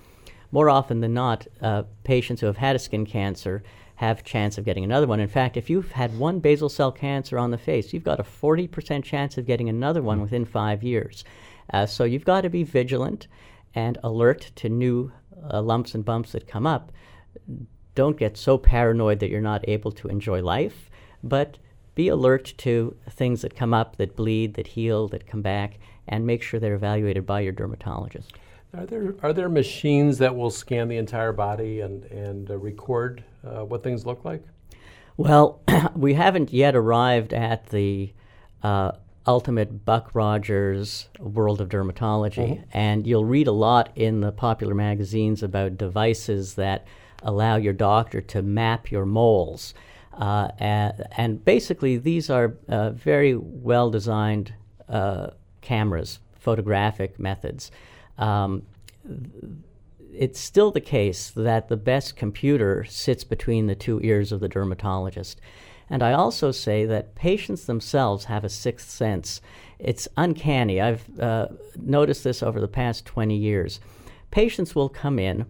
More 0.53 0.71
often 0.71 1.01
than 1.01 1.15
not, 1.15 1.47
uh, 1.61 1.83
patients 2.05 2.41
who 2.41 2.47
have 2.47 2.59
had 2.59 2.77
a 2.77 2.79
skin 2.79 3.05
cancer 3.05 3.63
have 3.97 4.25
chance 4.25 4.59
of 4.59 4.65
getting 4.65 4.85
another 4.85 5.07
one. 5.07 5.21
In 5.21 5.29
fact, 5.29 5.57
if 5.57 5.69
you've 5.69 5.93
had 5.93 6.19
one 6.19 6.39
basal 6.39 6.69
cell 6.69 6.93
cancer 6.93 7.39
on 7.39 7.51
the 7.51 7.59
face, 7.59 7.93
you've 7.93 8.05
got 8.05 8.21
a 8.21 8.25
40% 8.25 9.03
chance 9.03 9.37
of 9.37 9.47
getting 9.47 9.69
another 9.69 10.03
one 10.03 10.21
within 10.21 10.45
five 10.45 10.83
years. 10.83 11.25
Uh, 11.73 11.87
so 11.87 12.05
you've 12.05 12.25
got 12.25 12.43
to 12.43 12.51
be 12.51 12.63
vigilant 12.63 13.27
and 13.75 13.99
alert 14.03 14.53
to 14.57 14.69
new 14.69 15.13
uh, 15.51 15.61
lumps 15.61 15.95
and 15.95 16.05
bumps 16.05 16.33
that 16.33 16.47
come 16.47 16.67
up. 16.67 16.93
Don't 17.95 18.19
get 18.19 18.37
so 18.37 18.59
paranoid 18.59 19.21
that 19.21 19.31
you're 19.31 19.41
not 19.41 19.67
able 19.69 19.93
to 19.93 20.09
enjoy 20.09 20.43
life, 20.43 20.91
but 21.23 21.59
be 21.95 22.09
alert 22.09 22.53
to 22.59 22.95
things 23.11 23.41
that 23.41 23.57
come 23.57 23.73
up, 23.73 23.97
that 23.97 24.15
bleed, 24.15 24.55
that 24.55 24.67
heal, 24.69 25.09
that 25.09 25.27
come 25.27 25.43
back, 25.43 25.79
and 26.07 26.27
make 26.27 26.43
sure 26.43 26.61
they're 26.61 26.75
evaluated 26.75 27.27
by 27.27 27.41
your 27.41 27.53
dermatologist. 27.53 28.35
Are 28.77 28.85
there 28.85 29.15
are 29.23 29.33
there 29.33 29.49
machines 29.49 30.19
that 30.19 30.37
will 30.37 30.51
scan 30.51 30.89
the 30.89 30.99
entire 30.99 31.33
body 31.33 31.81
and 31.81 32.05
and 32.05 32.51
uh, 32.51 32.59
record 32.59 33.25
uh, 33.45 33.65
what 33.65 33.83
things 33.83 34.05
look 34.05 34.25
like? 34.25 34.43
Well, 35.17 35.63
we 35.97 36.15
haven't 36.15 36.53
yet 36.53 36.77
arrived 36.77 37.33
at 37.33 37.71
the 37.71 38.13
uh, 38.63 38.93
ultimate 39.27 39.85
Buck 39.87 40.11
Rogers 40.15 41.09
world 41.19 41.61
of 41.61 41.71
dermatology, 41.71 42.59
mm-hmm. 42.59 42.63
and 42.73 43.07
you'll 43.07 43.25
read 43.25 43.47
a 43.47 43.53
lot 43.53 43.91
in 43.95 44.21
the 44.21 44.33
popular 44.33 44.75
magazines 44.75 45.43
about 45.43 45.79
devices 45.79 46.55
that 46.55 46.87
allow 47.23 47.57
your 47.57 47.73
doctor 47.73 48.21
to 48.21 48.43
map 48.43 48.91
your 48.91 49.07
moles. 49.07 49.73
Uh, 50.13 50.49
and, 50.59 51.05
and, 51.19 51.45
basically, 51.45 51.99
these 51.99 52.31
are 52.31 52.57
uh, 52.69 52.91
very 52.91 53.35
well 53.37 53.91
designed 53.91 54.55
uh, 54.89 55.29
cameras, 55.61 56.21
photographic 56.39 57.19
methods. 57.19 57.71
Um, 58.19 58.63
it's 60.13 60.41
still 60.41 60.71
the 60.71 60.81
case 60.81 61.31
that 61.31 61.69
the 61.69 61.77
best 61.77 62.17
computer 62.17 62.85
sits 62.85 63.25
between 63.25 63.67
the 63.67 63.75
two 63.75 64.01
ears 64.03 64.33
of 64.33 64.41
the 64.41 64.49
dermatologist. 64.49 65.41
And 65.89 66.03
I 66.03 66.13
also 66.13 66.51
say 66.51 66.85
that 66.87 67.15
patients 67.15 67.67
themselves 67.67 68.25
have 68.25 68.45
a 68.45 68.49
sixth 68.49 68.91
sense. 68.91 69.41
It's 69.79 70.09
uncanny. 70.17 70.81
I've 70.81 71.19
uh, 71.21 71.49
noticed 71.77 72.25
this 72.25 72.43
over 72.43 72.61
the 72.61 72.69
past 72.69 73.05
20 73.05 73.37
years. 73.37 73.79
Patients 74.31 74.75
will 74.75 74.89
come 74.89 75.19
in 75.19 75.47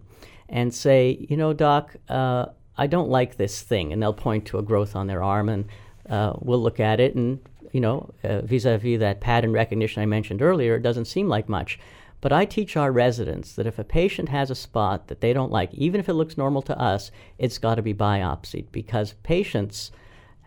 and 0.47 0.73
say, 0.73 1.25
You 1.27 1.37
know, 1.37 1.53
doc, 1.53 1.95
uh, 2.07 2.47
I 2.77 2.87
don't 2.87 3.09
like 3.09 3.37
this 3.37 3.61
thing. 3.61 3.91
And 3.91 4.01
they'll 4.01 4.13
point 4.13 4.45
to 4.47 4.59
a 4.59 4.63
growth 4.63 4.95
on 4.95 5.07
their 5.07 5.23
arm, 5.23 5.49
and 5.49 5.65
uh, 6.07 6.33
we'll 6.39 6.61
look 6.61 6.79
at 6.79 6.99
it. 6.99 7.15
And, 7.15 7.39
you 7.71 7.81
know, 7.81 8.13
vis 8.23 8.65
a 8.65 8.77
vis 8.77 8.99
that 8.99 9.21
pattern 9.21 9.53
recognition 9.53 10.03
I 10.03 10.05
mentioned 10.05 10.43
earlier, 10.43 10.75
it 10.75 10.83
doesn't 10.83 11.05
seem 11.05 11.27
like 11.27 11.49
much. 11.49 11.79
But 12.19 12.33
I 12.33 12.45
teach 12.45 12.75
our 12.75 12.91
residents 12.91 13.53
that 13.53 13.67
if 13.67 13.77
a 13.77 13.83
patient 13.83 14.29
has 14.29 14.49
a 14.49 14.55
spot 14.55 15.07
that 15.07 15.21
they 15.21 15.33
don't 15.33 15.51
like, 15.51 15.73
even 15.73 15.99
if 15.99 16.09
it 16.09 16.13
looks 16.13 16.37
normal 16.37 16.61
to 16.63 16.79
us, 16.79 17.11
it's 17.37 17.59
got 17.59 17.75
to 17.75 17.81
be 17.81 17.93
biopsied 17.93 18.71
because 18.71 19.13
patients 19.23 19.91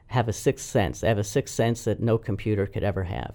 have 0.09 0.28
a 0.28 0.33
sixth 0.33 0.66
sense. 0.66 1.00
They 1.00 1.09
have 1.09 1.18
a 1.18 1.24
sixth 1.24 1.54
sense 1.54 1.85
that 1.85 2.00
no 2.00 2.18
computer 2.18 2.66
could 2.66 2.83
ever 2.83 3.04
have. 3.04 3.35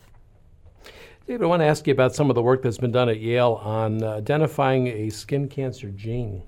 David, 1.26 1.44
I 1.44 1.48
want 1.48 1.62
to 1.62 1.66
ask 1.66 1.88
you 1.88 1.94
about 1.94 2.14
some 2.14 2.30
of 2.30 2.36
the 2.36 2.44
work 2.44 2.62
that's 2.62 2.78
been 2.78 2.92
done 2.92 3.10
at 3.10 3.20
Yale 3.20 3.60
on 3.64 4.04
uh, 4.04 4.18
identifying 4.18 4.88
a 4.88 5.10
skin 5.10 5.48
cancer 5.48 5.90
gene. 5.90 6.44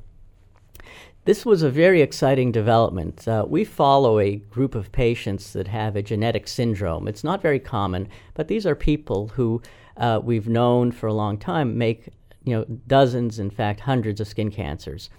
This 1.27 1.45
was 1.45 1.61
a 1.61 1.69
very 1.69 2.01
exciting 2.01 2.53
development. 2.53 3.27
Uh, 3.27 3.45
we 3.45 3.65
follow 3.65 4.17
a 4.17 4.37
group 4.37 4.75
of 4.75 4.93
patients 4.93 5.51
that 5.51 5.67
have 5.67 5.97
a 5.97 6.01
genetic 6.01 6.47
syndrome. 6.47 7.05
It's 7.05 7.21
not 7.21 7.41
very 7.41 7.59
common, 7.59 8.07
but 8.33 8.47
these 8.47 8.65
are 8.65 8.75
people 8.75 9.27
who 9.35 9.61
uh, 9.97 10.21
we've 10.23 10.47
known 10.47 10.93
for 10.93 11.07
a 11.07 11.13
long 11.13 11.37
time 11.37 11.77
make 11.77 12.13
you 12.45 12.55
know 12.55 12.63
dozens, 12.87 13.39
in 13.39 13.49
fact, 13.49 13.81
hundreds 13.81 14.21
of 14.21 14.27
skin 14.29 14.49
cancers. 14.49 15.09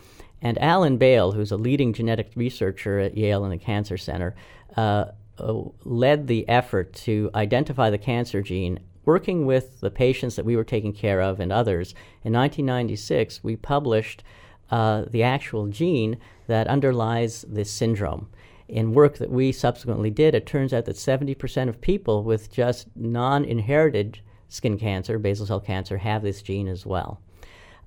And 0.41 0.57
Allen 0.63 0.97
Bale, 0.97 1.33
who's 1.33 1.53
a 1.53 1.59
leading 1.59 1.93
genetic 1.93 2.33
researcher 2.35 2.99
at 3.01 3.15
Yale 3.15 3.45
and 3.45 3.53
the 3.53 3.59
Cancer 3.59 3.99
Center, 3.99 4.35
uh, 4.79 5.11
uh, 5.39 5.63
led 5.85 6.27
the 6.27 6.49
effort 6.49 6.95
to 7.05 7.29
identify 7.35 7.91
the 7.91 7.99
cancer 7.99 8.41
gene. 8.41 8.81
Working 9.05 9.45
with 9.45 9.81
the 9.81 9.91
patients 9.91 10.37
that 10.37 10.47
we 10.47 10.57
were 10.57 10.65
taking 10.65 10.95
care 10.95 11.21
of 11.21 11.39
and 11.39 11.53
others, 11.53 11.93
in 12.25 12.33
1996, 12.33 13.45
we 13.45 13.57
published 13.57 14.25
uh, 14.71 15.05
the 15.11 15.23
actual 15.23 15.67
gene 15.67 16.19
that 16.47 16.67
underlies 16.67 17.45
this 17.49 17.71
syndrome. 17.71 18.29
In 18.69 18.93
work 18.93 19.17
that 19.19 19.31
we 19.31 19.51
subsequently 19.53 20.11
did, 20.11 20.35
it 20.35 20.45
turns 20.45 20.75
out 20.75 20.85
that 20.85 20.97
70% 20.97 21.69
of 21.69 21.81
people 21.81 22.23
with 22.23 22.53
just 22.53 22.89
non 22.95 23.45
inherited 23.45 24.21
skin 24.49 24.79
cancer, 24.79 25.19
basal 25.19 25.47
cell 25.47 25.61
cancer, 25.61 25.99
have 25.99 26.23
this 26.23 26.43
gene 26.43 26.69
as 26.69 26.85
well. 26.85 27.21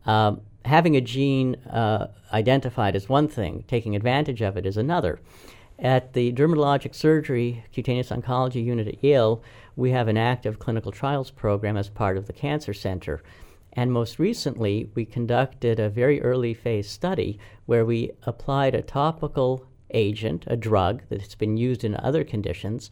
Um, 0.05 0.41
having 0.65 0.95
a 0.95 1.01
gene 1.01 1.55
uh, 1.69 2.07
identified 2.33 2.95
is 2.95 3.09
one 3.09 3.27
thing, 3.27 3.63
taking 3.67 3.95
advantage 3.95 4.41
of 4.41 4.57
it 4.57 4.65
is 4.65 4.77
another. 4.77 5.19
At 5.77 6.13
the 6.13 6.31
dermatologic 6.31 6.93
surgery 6.93 7.63
cutaneous 7.73 8.09
oncology 8.09 8.63
unit 8.63 8.87
at 8.87 9.03
Yale, 9.03 9.43
we 9.75 9.91
have 9.91 10.07
an 10.07 10.17
active 10.17 10.59
clinical 10.59 10.91
trials 10.91 11.31
program 11.31 11.77
as 11.77 11.89
part 11.89 12.17
of 12.17 12.27
the 12.27 12.33
Cancer 12.33 12.73
Center. 12.73 13.23
And 13.73 13.91
most 13.91 14.19
recently, 14.19 14.89
we 14.95 15.05
conducted 15.05 15.79
a 15.79 15.89
very 15.89 16.21
early 16.21 16.53
phase 16.53 16.89
study 16.89 17.39
where 17.65 17.85
we 17.85 18.11
applied 18.23 18.75
a 18.75 18.81
topical 18.81 19.65
agent, 19.91 20.43
a 20.47 20.57
drug 20.57 21.03
that 21.09 21.21
has 21.21 21.35
been 21.35 21.57
used 21.57 21.83
in 21.83 21.95
other 21.95 22.23
conditions, 22.23 22.91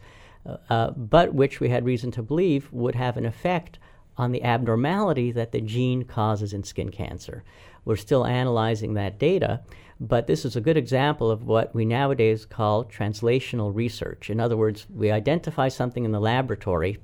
uh, 0.68 0.90
but 0.92 1.34
which 1.34 1.60
we 1.60 1.68
had 1.68 1.84
reason 1.84 2.10
to 2.12 2.22
believe 2.22 2.72
would 2.72 2.94
have 2.94 3.16
an 3.16 3.26
effect 3.26 3.78
on 4.16 4.32
the 4.32 4.42
abnormality 4.42 5.32
that 5.32 5.52
the 5.52 5.60
gene 5.60 6.04
causes 6.04 6.52
in 6.52 6.64
skin 6.64 6.90
cancer. 6.90 7.44
We're 7.84 7.96
still 7.96 8.26
analyzing 8.26 8.94
that 8.94 9.18
data, 9.18 9.62
but 9.98 10.26
this 10.26 10.44
is 10.44 10.56
a 10.56 10.60
good 10.60 10.76
example 10.76 11.30
of 11.30 11.44
what 11.44 11.74
we 11.74 11.84
nowadays 11.84 12.44
call 12.46 12.84
translational 12.84 13.74
research. 13.74 14.30
In 14.30 14.40
other 14.40 14.56
words, 14.56 14.86
we 14.94 15.10
identify 15.10 15.68
something 15.68 16.04
in 16.04 16.12
the 16.12 16.20
laboratory 16.20 16.98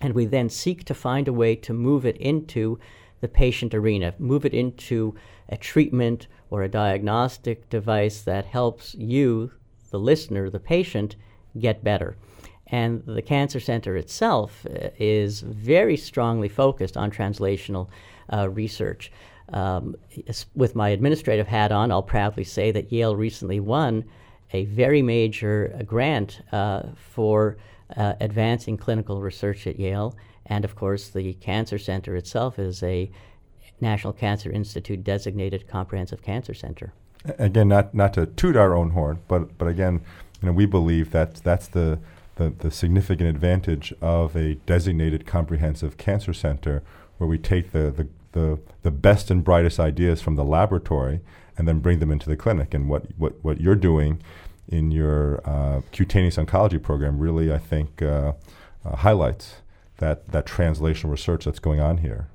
and 0.00 0.14
we 0.14 0.24
then 0.24 0.48
seek 0.48 0.84
to 0.84 0.94
find 0.94 1.28
a 1.28 1.32
way 1.32 1.56
to 1.56 1.72
move 1.72 2.04
it 2.04 2.16
into 2.18 2.78
the 3.20 3.28
patient 3.28 3.74
arena, 3.74 4.14
move 4.18 4.44
it 4.44 4.52
into 4.52 5.14
a 5.48 5.56
treatment 5.56 6.26
or 6.50 6.62
a 6.62 6.68
diagnostic 6.68 7.68
device 7.70 8.20
that 8.22 8.44
helps 8.44 8.94
you, 8.94 9.50
the 9.90 9.98
listener, 9.98 10.50
the 10.50 10.60
patient, 10.60 11.16
get 11.58 11.84
better. 11.84 12.16
And 12.66 13.02
the 13.06 13.22
Cancer 13.22 13.60
Center 13.60 13.96
itself 13.96 14.66
uh, 14.66 14.88
is 14.98 15.40
very 15.40 15.96
strongly 15.96 16.48
focused 16.48 16.96
on 16.96 17.10
translational 17.10 17.88
uh, 18.32 18.48
research. 18.50 19.12
Um, 19.52 19.96
with 20.54 20.74
my 20.74 20.88
administrative 20.88 21.46
hat 21.46 21.70
on, 21.70 21.92
I'll 21.92 22.02
proudly 22.02 22.44
say 22.44 22.72
that 22.72 22.90
Yale 22.90 23.14
recently 23.14 23.60
won 23.60 24.04
a 24.52 24.64
very 24.64 25.02
major 25.02 25.76
uh, 25.78 25.82
grant 25.82 26.40
uh, 26.52 26.84
for 26.94 27.56
uh, 27.96 28.14
advancing 28.20 28.76
clinical 28.76 29.20
research 29.20 29.66
at 29.66 29.78
Yale. 29.78 30.16
And 30.46 30.64
of 30.64 30.74
course, 30.74 31.08
the 31.08 31.34
Cancer 31.34 31.78
Center 31.78 32.16
itself 32.16 32.58
is 32.58 32.82
a 32.82 33.10
National 33.80 34.12
Cancer 34.12 34.50
Institute 34.50 35.04
designated 35.04 35.68
comprehensive 35.68 36.22
cancer 36.22 36.54
center. 36.54 36.92
Again, 37.38 37.68
not, 37.68 37.94
not 37.94 38.14
to 38.14 38.26
toot 38.26 38.56
our 38.56 38.76
own 38.76 38.90
horn, 38.90 39.20
but, 39.28 39.56
but 39.56 39.66
again, 39.66 40.02
you 40.40 40.46
know, 40.46 40.52
we 40.52 40.66
believe 40.66 41.10
that 41.12 41.36
that's 41.36 41.68
the, 41.68 41.98
the, 42.36 42.50
the 42.50 42.70
significant 42.70 43.28
advantage 43.28 43.94
of 44.00 44.36
a 44.36 44.54
designated 44.66 45.26
comprehensive 45.26 45.96
cancer 45.96 46.32
center 46.32 46.82
where 47.16 47.28
we 47.28 47.38
take 47.38 47.72
the, 47.72 47.90
the, 47.90 48.08
the, 48.32 48.58
the 48.82 48.90
best 48.90 49.30
and 49.30 49.42
brightest 49.42 49.80
ideas 49.80 50.20
from 50.20 50.36
the 50.36 50.44
laboratory 50.44 51.20
and 51.56 51.66
then 51.66 51.78
bring 51.78 51.98
them 51.98 52.10
into 52.10 52.28
the 52.28 52.36
clinic. 52.36 52.74
And 52.74 52.88
what, 52.88 53.06
what, 53.16 53.42
what 53.42 53.60
you're 53.60 53.74
doing 53.74 54.20
in 54.68 54.90
your 54.90 55.40
uh, 55.44 55.80
cutaneous 55.92 56.36
oncology 56.36 56.82
program 56.82 57.18
really, 57.18 57.52
I 57.52 57.58
think, 57.58 58.02
uh, 58.02 58.32
uh, 58.84 58.96
highlights 58.96 59.56
that, 59.98 60.28
that 60.32 60.46
translational 60.46 61.10
research 61.10 61.44
that's 61.44 61.58
going 61.58 61.80
on 61.80 61.98
here. 61.98 62.28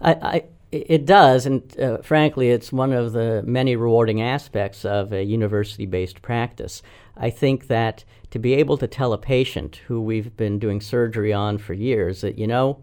I, 0.00 0.12
I 0.12 0.44
it 0.74 1.06
does, 1.06 1.46
and 1.46 1.78
uh, 1.78 1.98
frankly, 1.98 2.50
it's 2.50 2.72
one 2.72 2.92
of 2.92 3.12
the 3.12 3.44
many 3.46 3.76
rewarding 3.76 4.20
aspects 4.20 4.84
of 4.84 5.12
a 5.12 5.22
university 5.22 5.86
based 5.86 6.20
practice. 6.20 6.82
I 7.16 7.30
think 7.30 7.68
that 7.68 8.04
to 8.30 8.40
be 8.40 8.54
able 8.54 8.76
to 8.78 8.88
tell 8.88 9.12
a 9.12 9.18
patient 9.18 9.76
who 9.86 10.00
we've 10.00 10.36
been 10.36 10.58
doing 10.58 10.80
surgery 10.80 11.32
on 11.32 11.58
for 11.58 11.74
years 11.74 12.22
that, 12.22 12.38
you 12.38 12.48
know, 12.48 12.80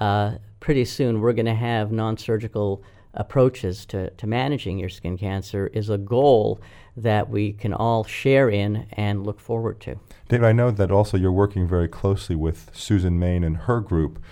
uh, 0.00 0.38
pretty 0.58 0.84
soon 0.84 1.20
we're 1.20 1.32
going 1.32 1.46
to 1.46 1.54
have 1.54 1.92
non 1.92 2.16
surgical 2.16 2.82
approaches 3.12 3.86
to, 3.86 4.10
to 4.10 4.26
managing 4.26 4.78
your 4.78 4.88
skin 4.88 5.16
cancer 5.16 5.68
is 5.68 5.90
a 5.90 5.98
goal 5.98 6.60
that 6.96 7.28
we 7.28 7.52
can 7.52 7.72
all 7.72 8.04
share 8.04 8.48
in 8.48 8.86
and 8.92 9.24
look 9.26 9.40
forward 9.40 9.80
to. 9.80 9.96
David, 10.28 10.46
I 10.46 10.52
know 10.52 10.70
that 10.70 10.90
also 10.90 11.16
you're 11.16 11.32
working 11.32 11.66
very 11.66 11.88
closely 11.88 12.36
with 12.36 12.70
Susan 12.72 13.18
Mayne 13.18 13.42
and 13.44 13.56
her 13.56 13.80
group 13.80 14.22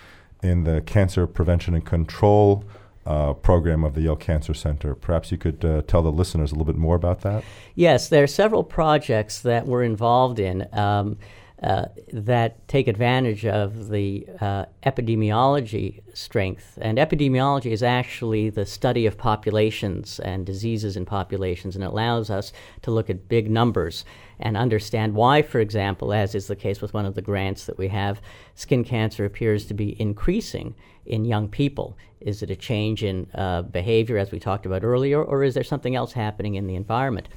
in 0.43 0.65
the 0.65 0.81
cancer 0.81 1.27
prevention 1.27 1.75
and 1.75 1.85
control 1.85 2.65
uh, 3.05 3.33
program 3.33 3.85
of 3.85 3.95
the 3.95 4.03
Yale 4.03 4.17
Cancer 4.17 4.55
Center. 4.55 4.95
Perhaps 4.95 5.33
you 5.33 5.39
could 5.39 5.65
uh, 5.65 5.83
tell 5.83 6.03
the 6.03 6.13
listeners 6.13 6.53
a 6.53 6.55
little 6.55 6.73
bit 6.73 6.77
more 6.77 6.95
about 6.95 7.23
that? 7.23 7.43
Yes, 7.75 8.09
there 8.09 8.23
are 8.23 8.29
several 8.29 8.63
projects 8.63 9.41
that 9.41 9.67
we're 9.67 9.83
involved 9.83 10.39
in. 10.39 10.69
Um, 10.73 11.19
uh, 11.63 11.87
that 12.13 12.67
take 12.67 12.89
advantage 12.89 13.47
of 13.47 13.89
the 13.89 14.27
uh, 14.41 14.65
epidemiology 14.85 16.03
strength. 16.13 16.77
And 16.81 16.99
epidemiology 16.99 17.71
is 17.71 17.85
actually 17.85 18.51
the 18.51 18.67
study 18.67 19.07
of 19.07 19.17
populations 19.17 20.19
and 20.19 20.45
diseases 20.45 20.97
in 20.97 21.05
populations, 21.05 21.77
and 21.77 21.85
it 21.85 21.89
allows 21.89 22.31
us 22.31 22.53
to 22.83 22.91
look 22.91 23.09
at 23.09 23.29
big 23.29 23.49
numbers 23.49 24.05
and 24.41 24.57
understand 24.57 25.15
why, 25.15 25.41
for 25.41 25.61
example, 25.61 26.13
as 26.13 26.35
is 26.35 26.49
the 26.49 26.57
case 26.57 26.81
with 26.81 26.95
one 26.95 27.07
of 27.07 27.15
the 27.15 27.23
grants 27.23 27.67
that 27.67 27.79
we 27.79 27.89
have, 27.89 28.21
skin 28.57 28.83
cancer 28.83 29.25
appears 29.25 29.65
to 29.67 29.75
be 29.75 30.01
increasing 30.01 30.75
in 31.07 31.25
young 31.25 31.49
people. 31.49 31.97
Is 32.21 32.43
it 32.43 32.51
a 32.51 32.57
change 32.57 33.05
in 33.05 33.29
uh, 33.35 33.63
behavior, 33.63 34.19
as 34.19 34.33
we 34.33 34.41
talked 34.41 34.67
about 34.67 34.83
earlier, 34.83 35.23
or 35.23 35.45
is 35.45 35.55
there 35.55 35.63
something 35.63 35.95
else 35.95 36.13
happening 36.13 36.57
in 36.57 36.67
the 36.67 36.75
environment? 36.75 37.29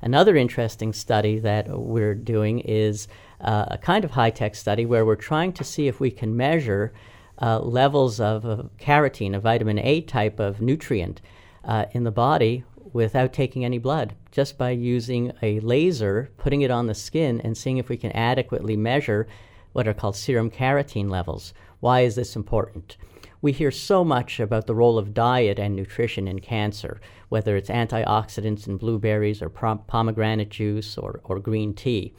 Another 0.00 0.36
interesting 0.36 0.92
study 0.92 1.38
that 1.40 1.68
we're 1.68 2.14
doing 2.14 2.60
is 2.60 3.08
uh, 3.40 3.66
a 3.68 3.78
kind 3.78 4.04
of 4.04 4.12
high 4.12 4.30
tech 4.30 4.54
study 4.54 4.86
where 4.86 5.04
we're 5.04 5.16
trying 5.16 5.52
to 5.54 5.64
see 5.64 5.88
if 5.88 5.98
we 5.98 6.10
can 6.10 6.36
measure 6.36 6.92
uh, 7.40 7.58
levels 7.60 8.20
of, 8.20 8.44
of, 8.44 8.70
carotene, 8.78 9.34
a 9.34 9.40
vitamin 9.40 9.78
A 9.78 10.00
type 10.02 10.38
of 10.38 10.60
nutrient, 10.60 11.20
uh, 11.64 11.86
in 11.92 12.04
the 12.04 12.10
body 12.10 12.64
without 12.92 13.32
taking 13.32 13.64
any 13.64 13.78
blood, 13.78 14.14
just 14.30 14.56
by 14.56 14.70
using 14.70 15.32
a 15.42 15.60
laser, 15.60 16.30
putting 16.38 16.62
it 16.62 16.70
on 16.70 16.86
the 16.86 16.94
skin, 16.94 17.40
and 17.42 17.56
seeing 17.56 17.78
if 17.78 17.88
we 17.88 17.96
can 17.96 18.12
adequately 18.12 18.76
measure 18.76 19.26
what 19.72 19.86
are 19.86 19.94
called 19.94 20.16
serum 20.16 20.50
carotene 20.50 21.10
levels. 21.10 21.52
Why 21.80 22.00
is 22.00 22.14
this 22.14 22.34
important? 22.34 22.96
We 23.40 23.52
hear 23.52 23.70
so 23.70 24.04
much 24.04 24.40
about 24.40 24.66
the 24.66 24.74
role 24.74 24.98
of 24.98 25.14
diet 25.14 25.58
and 25.58 25.76
nutrition 25.76 26.26
in 26.26 26.40
cancer, 26.40 27.00
whether 27.28 27.56
it's 27.56 27.70
antioxidants 27.70 28.66
in 28.66 28.78
blueberries 28.78 29.40
or 29.40 29.48
pomegranate 29.48 30.48
juice 30.48 30.98
or, 30.98 31.20
or 31.24 31.38
green 31.38 31.72
tea. 31.72 32.14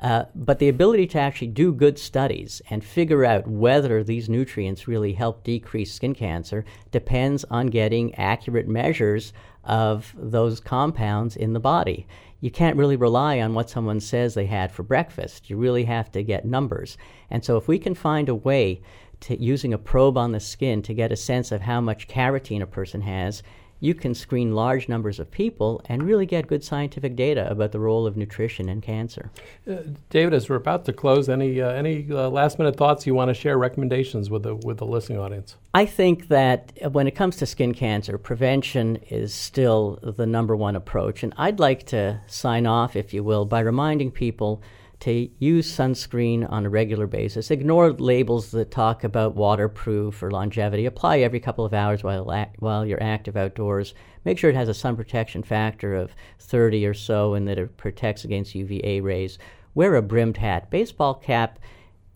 Uh, 0.00 0.24
but 0.34 0.58
the 0.58 0.68
ability 0.68 1.06
to 1.06 1.18
actually 1.18 1.46
do 1.46 1.72
good 1.72 1.98
studies 1.98 2.60
and 2.68 2.84
figure 2.84 3.24
out 3.24 3.46
whether 3.46 4.04
these 4.04 4.28
nutrients 4.28 4.86
really 4.86 5.14
help 5.14 5.42
decrease 5.42 5.92
skin 5.92 6.14
cancer 6.14 6.64
depends 6.90 7.44
on 7.44 7.68
getting 7.68 8.14
accurate 8.16 8.68
measures 8.68 9.32
of 9.64 10.14
those 10.18 10.60
compounds 10.60 11.34
in 11.34 11.54
the 11.54 11.60
body. 11.60 12.06
You 12.40 12.50
can't 12.50 12.76
really 12.76 12.96
rely 12.96 13.40
on 13.40 13.54
what 13.54 13.70
someone 13.70 14.00
says 14.00 14.34
they 14.34 14.46
had 14.46 14.70
for 14.70 14.82
breakfast. 14.82 15.48
You 15.48 15.56
really 15.56 15.84
have 15.84 16.12
to 16.12 16.22
get 16.22 16.44
numbers. 16.44 16.98
And 17.30 17.42
so, 17.42 17.56
if 17.56 17.66
we 17.66 17.78
can 17.78 17.94
find 17.94 18.28
a 18.28 18.34
way 18.34 18.82
to 19.20 19.40
using 19.40 19.72
a 19.72 19.78
probe 19.78 20.18
on 20.18 20.32
the 20.32 20.40
skin 20.40 20.82
to 20.82 20.94
get 20.94 21.12
a 21.12 21.16
sense 21.16 21.52
of 21.52 21.62
how 21.62 21.80
much 21.80 22.08
carotene 22.08 22.62
a 22.62 22.66
person 22.66 23.00
has, 23.00 23.42
you 23.80 23.94
can 23.94 24.14
screen 24.14 24.54
large 24.54 24.88
numbers 24.88 25.20
of 25.20 25.30
people 25.30 25.82
and 25.86 26.02
really 26.02 26.26
get 26.26 26.46
good 26.46 26.64
scientific 26.64 27.14
data 27.14 27.48
about 27.50 27.72
the 27.72 27.78
role 27.78 28.06
of 28.06 28.16
nutrition 28.16 28.68
in 28.68 28.80
cancer. 28.80 29.30
Uh, 29.70 29.76
David, 30.08 30.32
as 30.32 30.48
we're 30.48 30.56
about 30.56 30.84
to 30.86 30.92
close, 30.92 31.28
any 31.28 31.60
uh, 31.60 31.70
any 31.70 32.06
uh, 32.10 32.28
last 32.30 32.58
minute 32.58 32.76
thoughts 32.76 33.06
you 33.06 33.14
want 33.14 33.28
to 33.28 33.34
share, 33.34 33.58
recommendations 33.58 34.30
with 34.30 34.44
the 34.44 34.54
with 34.54 34.78
the 34.78 34.86
listening 34.86 35.18
audience? 35.18 35.56
I 35.74 35.84
think 35.84 36.28
that 36.28 36.72
when 36.92 37.06
it 37.06 37.14
comes 37.14 37.36
to 37.36 37.46
skin 37.46 37.74
cancer, 37.74 38.16
prevention 38.16 38.96
is 39.10 39.34
still 39.34 39.98
the 40.02 40.26
number 40.26 40.56
one 40.56 40.74
approach, 40.74 41.22
and 41.22 41.34
I'd 41.36 41.60
like 41.60 41.84
to 41.88 42.20
sign 42.26 42.66
off, 42.66 42.96
if 42.96 43.12
you 43.12 43.22
will, 43.22 43.44
by 43.44 43.60
reminding 43.60 44.10
people 44.10 44.62
to 45.00 45.28
use 45.38 45.70
sunscreen 45.70 46.50
on 46.50 46.64
a 46.64 46.70
regular 46.70 47.06
basis. 47.06 47.50
Ignore 47.50 47.92
labels 47.92 48.50
that 48.52 48.70
talk 48.70 49.04
about 49.04 49.34
waterproof 49.34 50.22
or 50.22 50.30
longevity. 50.30 50.86
Apply 50.86 51.18
every 51.18 51.40
couple 51.40 51.64
of 51.64 51.74
hours 51.74 52.02
while, 52.02 52.24
while 52.58 52.86
you're 52.86 53.02
active 53.02 53.36
outdoors. 53.36 53.94
Make 54.24 54.38
sure 54.38 54.50
it 54.50 54.56
has 54.56 54.68
a 54.68 54.74
sun 54.74 54.96
protection 54.96 55.42
factor 55.42 55.94
of 55.94 56.14
30 56.38 56.86
or 56.86 56.94
so 56.94 57.34
and 57.34 57.46
that 57.46 57.58
it 57.58 57.76
protects 57.76 58.24
against 58.24 58.54
UVA 58.54 59.00
rays. 59.00 59.38
Wear 59.74 59.94
a 59.96 60.02
brimmed 60.02 60.38
hat. 60.38 60.70
Baseball 60.70 61.14
cap 61.14 61.58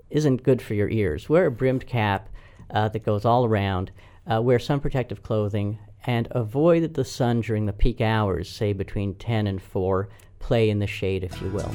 isn't 0.09 0.43
good 0.43 0.62
for 0.62 0.75
your 0.75 0.88
ears. 0.88 1.29
Wear 1.29 1.47
a 1.47 1.51
brimmed 1.51 1.87
cap 1.87 2.29
uh, 2.71 2.88
that 2.88 3.05
goes 3.05 3.25
all 3.25 3.45
around. 3.45 3.90
Uh, 4.31 4.40
wear 4.40 4.59
sun 4.59 4.81
protective 4.81 5.23
clothing 5.23 5.79
and 6.07 6.29
avoid 6.31 6.95
the 6.95 7.05
sun 7.05 7.43
during 7.43 7.66
the 7.66 7.73
peak 7.73 8.01
hours, 8.01 8.49
say 8.49 8.73
between 8.73 9.14
10 9.14 9.47
and 9.47 9.61
4. 9.61 10.09
Play 10.38 10.71
in 10.71 10.79
the 10.79 10.87
shade, 10.87 11.23
if 11.23 11.40
you 11.43 11.51
will. 11.51 11.71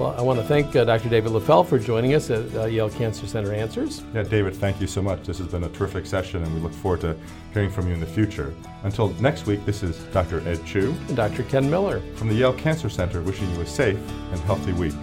Well, 0.00 0.14
I 0.16 0.22
want 0.22 0.40
to 0.40 0.46
thank 0.46 0.74
uh, 0.74 0.84
Dr. 0.84 1.10
David 1.10 1.30
Leffell 1.32 1.62
for 1.62 1.78
joining 1.78 2.14
us 2.14 2.30
at 2.30 2.54
uh, 2.54 2.64
Yale 2.64 2.88
Cancer 2.88 3.26
Center 3.26 3.52
Answers. 3.52 4.02
Yeah, 4.14 4.22
David, 4.22 4.56
thank 4.56 4.80
you 4.80 4.86
so 4.86 5.02
much. 5.02 5.24
This 5.24 5.36
has 5.36 5.48
been 5.48 5.64
a 5.64 5.68
terrific 5.68 6.06
session, 6.06 6.42
and 6.42 6.54
we 6.54 6.60
look 6.62 6.72
forward 6.72 7.02
to 7.02 7.14
hearing 7.52 7.68
from 7.68 7.86
you 7.86 7.92
in 7.92 8.00
the 8.00 8.06
future. 8.06 8.54
Until 8.82 9.10
next 9.20 9.44
week, 9.44 9.62
this 9.66 9.82
is 9.82 9.98
Dr. 10.04 10.40
Ed 10.48 10.64
Chu 10.64 10.96
and 11.08 11.16
Dr. 11.18 11.42
Ken 11.42 11.68
Miller 11.68 12.00
from 12.14 12.28
the 12.28 12.34
Yale 12.34 12.54
Cancer 12.54 12.88
Center 12.88 13.20
wishing 13.20 13.50
you 13.50 13.60
a 13.60 13.66
safe 13.66 13.98
and 14.32 14.40
healthy 14.40 14.72
week. 14.72 14.94